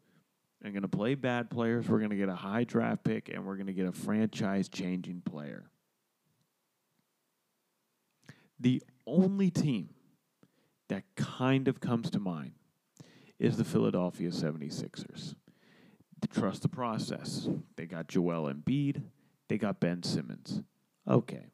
[0.63, 1.89] and going to play bad players.
[1.89, 4.69] We're going to get a high draft pick and we're going to get a franchise
[4.69, 5.71] changing player.
[8.61, 9.91] The only team
[10.89, 12.53] that kind of comes to mind
[13.39, 15.35] is the Philadelphia 76ers.
[16.33, 17.49] Trust the process.
[17.77, 19.03] They got Joel Embiid,
[19.49, 20.63] they got Ben Simmons.
[21.09, 21.47] Okay.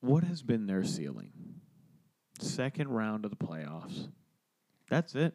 [0.00, 1.55] What has been their ceiling?
[2.40, 4.08] Second round of the playoffs.
[4.90, 5.34] That's it.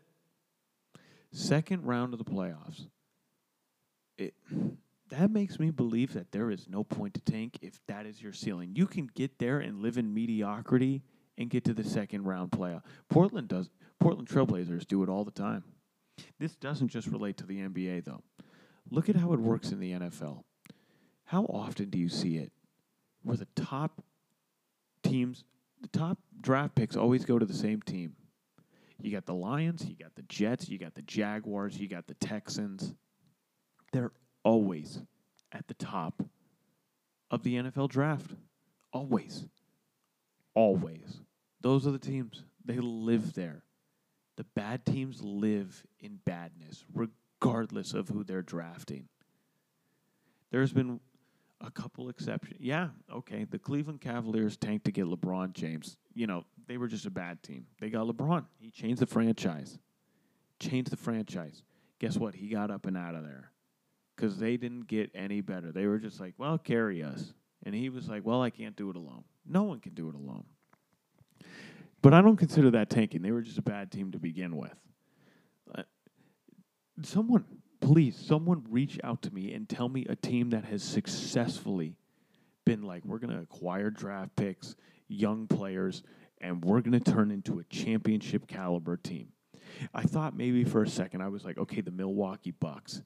[1.31, 2.87] Second round of the playoffs.
[4.17, 4.33] It
[5.09, 8.31] that makes me believe that there is no point to tank if that is your
[8.31, 8.71] ceiling.
[8.75, 11.03] You can get there and live in mediocrity
[11.37, 12.83] and get to the second round playoff.
[13.09, 15.63] Portland does Portland Trailblazers do it all the time.
[16.39, 18.23] This doesn't just relate to the NBA though.
[18.89, 20.43] Look at how it works in the NFL.
[21.25, 22.51] How often do you see it
[23.23, 24.03] where the top
[25.03, 25.43] teams,
[25.81, 28.15] the top draft picks always go to the same team?
[29.01, 32.13] You got the Lions, you got the Jets, you got the Jaguars, you got the
[32.15, 32.93] Texans.
[33.91, 34.11] They're
[34.43, 35.01] always
[35.51, 36.23] at the top
[37.29, 38.31] of the NFL draft.
[38.93, 39.47] Always.
[40.53, 41.21] Always.
[41.61, 42.43] Those are the teams.
[42.63, 43.63] They live there.
[44.37, 49.07] The bad teams live in badness, regardless of who they're drafting.
[50.51, 50.99] There's been
[51.63, 52.59] a couple exceptions.
[52.59, 53.45] Yeah, okay.
[53.45, 55.97] The Cleveland Cavaliers tanked to get LeBron James.
[56.13, 57.65] You know, they were just a bad team.
[57.79, 58.45] They got LeBron.
[58.59, 59.77] He changed the franchise.
[60.59, 61.63] Changed the franchise.
[61.99, 62.35] Guess what?
[62.35, 63.51] He got up and out of there
[64.15, 65.71] because they didn't get any better.
[65.71, 67.33] They were just like, well, carry us.
[67.63, 69.23] And he was like, well, I can't do it alone.
[69.45, 70.45] No one can do it alone.
[72.01, 73.21] But I don't consider that tanking.
[73.21, 74.73] They were just a bad team to begin with.
[75.75, 75.83] Uh,
[77.03, 77.45] someone,
[77.81, 81.95] please, someone reach out to me and tell me a team that has successfully
[82.65, 84.75] been like, we're going to acquire draft picks,
[85.07, 86.03] young players,
[86.39, 89.27] and we're going to turn into a championship caliber team.
[89.93, 93.01] I thought maybe for a second, I was like, okay, the Milwaukee Bucks.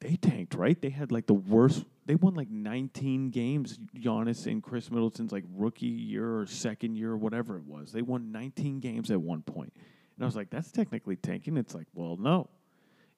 [0.00, 0.80] They tanked, right?
[0.80, 3.78] They had like the worst they won like 19 games.
[3.96, 7.92] Giannis and Khris Middleton's like rookie year or second year or whatever it was.
[7.92, 9.72] They won 19 games at one point.
[9.76, 11.56] And I was like, that's technically tanking.
[11.56, 12.48] It's like, well, no.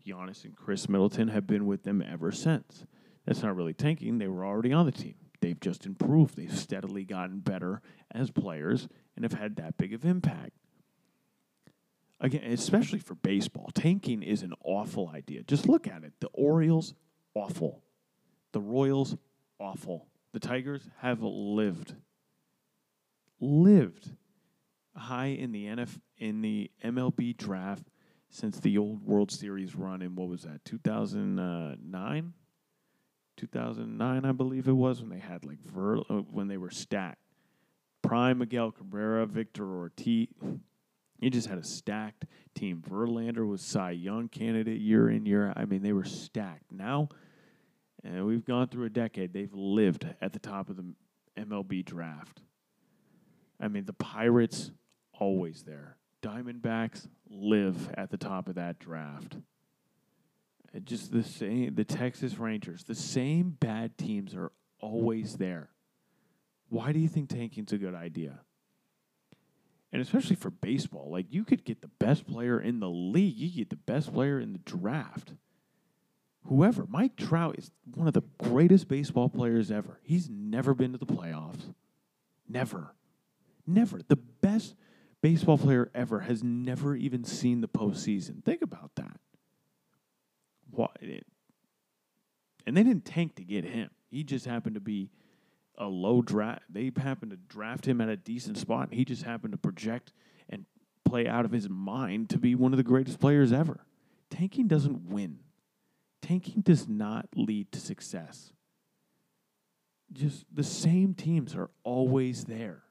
[0.07, 2.85] Giannis and Khris Middleton have been with them ever since.
[3.27, 4.19] That's not really tanking.
[4.19, 5.15] They were already on the team.
[5.41, 6.37] They've just improved.
[6.37, 7.83] They've steadily gotten better
[8.13, 10.53] as players and have had that big of impact.
[12.21, 15.43] Again, especially for baseball, tanking is an awful idea.
[15.43, 16.13] Just look at it.
[16.21, 16.95] The Orioles,
[17.35, 17.83] awful.
[18.53, 19.17] The Royals,
[19.59, 20.07] awful.
[20.33, 21.95] The Tigers have lived,
[23.41, 24.13] lived
[24.95, 27.85] high in the NF in the MLB draft
[28.33, 32.33] since the old World Series run in what was that 2009,
[33.37, 37.19] 2009 I believe it was when they had like Ver, uh, when they were stacked.
[38.03, 40.27] Prime Miguel Cabrera, Victor Ortiz.
[41.21, 42.83] You just had a stacked team.
[42.85, 45.51] Verlander was Cy Young candidate year in year.
[45.51, 45.59] Out.
[45.59, 46.73] I mean, they were stacked.
[46.73, 47.11] Now
[48.05, 49.33] and we've gone through a decade.
[49.33, 50.85] They've lived at the top of the
[51.39, 52.41] MLB draft.
[53.61, 54.73] I mean, the Pirates
[55.19, 55.97] always there.
[56.23, 59.37] Diamondbacks live at the top of that draft.
[60.85, 65.69] Just the same, the Texas Rangers, the same bad teams are always there.
[66.71, 68.41] Why do you think tanking's a good idea?
[69.93, 73.51] And especially for baseball, like you could get the best player in the league, you
[73.51, 75.35] get the best player in the draft
[76.47, 76.87] whoever.
[76.89, 79.99] Mike Trout is one of the greatest baseball players ever.
[80.03, 81.75] He's never been to the playoffs.
[82.49, 82.95] Never.
[83.67, 84.01] Never.
[84.07, 84.75] The best
[85.23, 88.45] baseball player ever has never even seen the postseason.
[88.45, 89.19] Think about that.
[90.71, 90.99] What?
[92.67, 93.91] And they didn't tank to get him.
[94.11, 95.11] He just happened to be
[95.79, 96.63] a low draft.
[96.69, 98.93] They happened to draft him at a decent spot.
[98.93, 100.13] He just happened to project
[100.51, 100.67] and
[101.05, 103.87] play out of his mind to be one of the greatest players ever.
[104.31, 105.39] Tanking doesn't win
[106.23, 108.53] tanking does not lead to success.
[110.13, 112.85] Just the same teams are always there.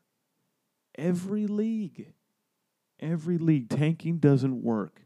[0.96, 2.14] Every league,
[3.02, 5.02] every league, tanking doesn't work.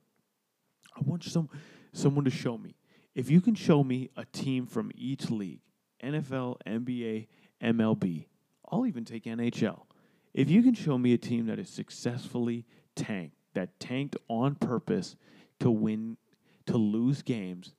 [0.95, 1.49] I want some
[1.93, 2.75] someone to show me.
[3.13, 5.61] If you can show me a team from each league,
[6.03, 7.27] NFL, NBA,
[7.63, 8.25] MLB,
[8.69, 9.83] I'll even take NHL.
[10.33, 12.65] If you can show me a team that is successfully
[12.95, 15.15] tanked, that tanked on purpose
[15.61, 16.17] to win,
[16.65, 17.73] to lose games,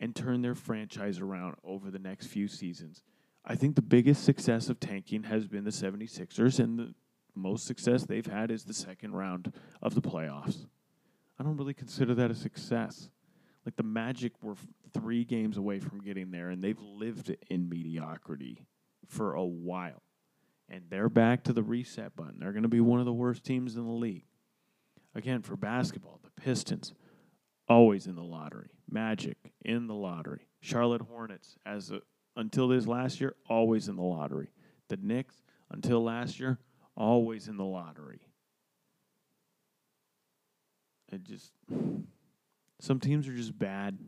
[0.00, 3.02] and turn their franchise around over the next few seasons.
[3.44, 6.94] I think the biggest success of tanking has been the 76ers, and the
[7.34, 9.52] most success they've had is the second round
[9.82, 10.66] of the playoffs.
[11.38, 13.08] I don't really consider that a success.
[13.64, 14.56] Like the Magic were
[14.92, 18.66] three games away from getting there, and they've lived in mediocrity
[19.06, 20.02] for a while.
[20.68, 22.38] And they're back to the reset button.
[22.38, 24.24] They're going to be one of the worst teams in the league.
[25.14, 26.94] Again, for basketball, the Pistons,
[27.68, 28.70] always in the lottery.
[28.88, 30.46] Magic, in the lottery.
[30.60, 32.00] Charlotte Hornets, as a,
[32.36, 34.52] until this last year, always in the lottery.
[34.88, 36.58] The Knicks, until last year,
[36.96, 38.20] always in the lottery.
[41.12, 41.52] It just
[42.80, 43.98] some teams are just bad.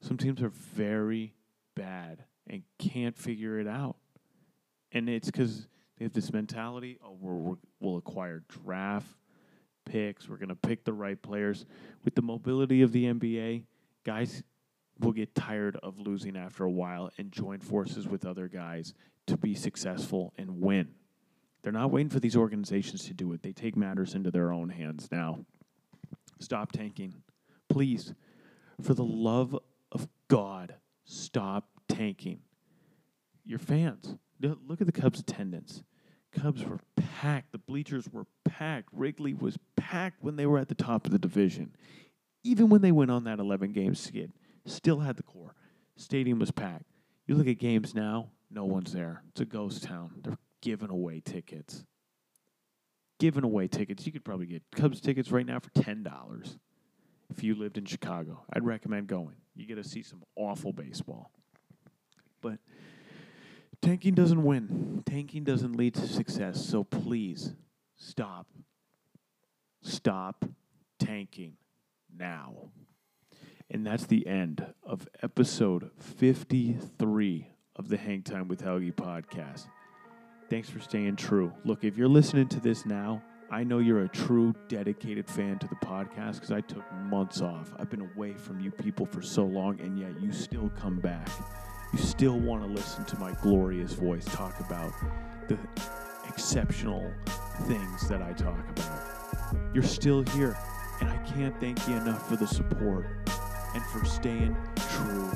[0.00, 1.34] Some teams are very
[1.76, 3.96] bad and can't figure it out.
[4.92, 9.06] And it's because they have this mentality oh, we're, we'll acquire draft
[9.84, 11.66] picks, we're going to pick the right players.
[12.04, 13.64] With the mobility of the NBA,
[14.04, 14.42] guys
[14.98, 18.94] will get tired of losing after a while and join forces with other guys
[19.26, 20.88] to be successful and win.
[21.62, 23.42] They're not waiting for these organizations to do it.
[23.42, 25.44] They take matters into their own hands now.
[26.38, 27.14] Stop tanking.
[27.68, 28.14] Please,
[28.80, 29.58] for the love
[29.92, 30.74] of God,
[31.04, 32.40] stop tanking.
[33.44, 35.82] Your fans, look at the Cubs' attendance.
[36.32, 37.52] Cubs were packed.
[37.52, 38.88] The bleachers were packed.
[38.92, 41.74] Wrigley was packed when they were at the top of the division.
[42.42, 44.32] Even when they went on that 11 game skid,
[44.64, 45.54] still had the core.
[45.96, 46.86] Stadium was packed.
[47.26, 49.22] You look at games now, no one's there.
[49.30, 50.12] It's a ghost town.
[50.22, 51.84] They're giving away tickets.
[53.18, 54.06] Giving away tickets.
[54.06, 56.58] You could probably get Cubs tickets right now for $10
[57.30, 58.44] if you lived in Chicago.
[58.52, 59.36] I'd recommend going.
[59.54, 61.30] You get to see some awful baseball.
[62.40, 62.58] But
[63.82, 65.02] tanking doesn't win.
[65.04, 66.64] Tanking doesn't lead to success.
[66.64, 67.54] So please
[67.96, 68.46] stop.
[69.82, 70.44] Stop
[70.98, 71.56] tanking
[72.16, 72.70] now.
[73.70, 79.66] And that's the end of episode 53 of the Hang Time with Helgi podcast.
[80.50, 81.52] Thanks for staying true.
[81.64, 83.22] Look, if you're listening to this now,
[83.52, 87.72] I know you're a true dedicated fan to the podcast because I took months off.
[87.78, 91.28] I've been away from you people for so long, and yet you still come back.
[91.92, 94.92] You still want to listen to my glorious voice talk about
[95.46, 95.56] the
[96.28, 97.12] exceptional
[97.62, 99.54] things that I talk about.
[99.72, 100.56] You're still here,
[101.00, 103.06] and I can't thank you enough for the support
[103.74, 105.30] and for staying true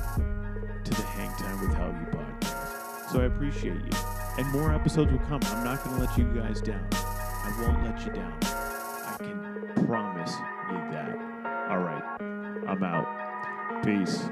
[0.83, 3.11] to the Hang Time with Helgi podcast.
[3.11, 4.14] So I appreciate you.
[4.37, 5.39] And more episodes will come.
[5.43, 6.85] I'm not going to let you guys down.
[6.91, 8.37] I won't let you down.
[8.43, 10.33] I can promise
[10.71, 11.17] you that.
[11.69, 12.03] All right.
[12.67, 13.83] I'm out.
[13.83, 14.29] Peace.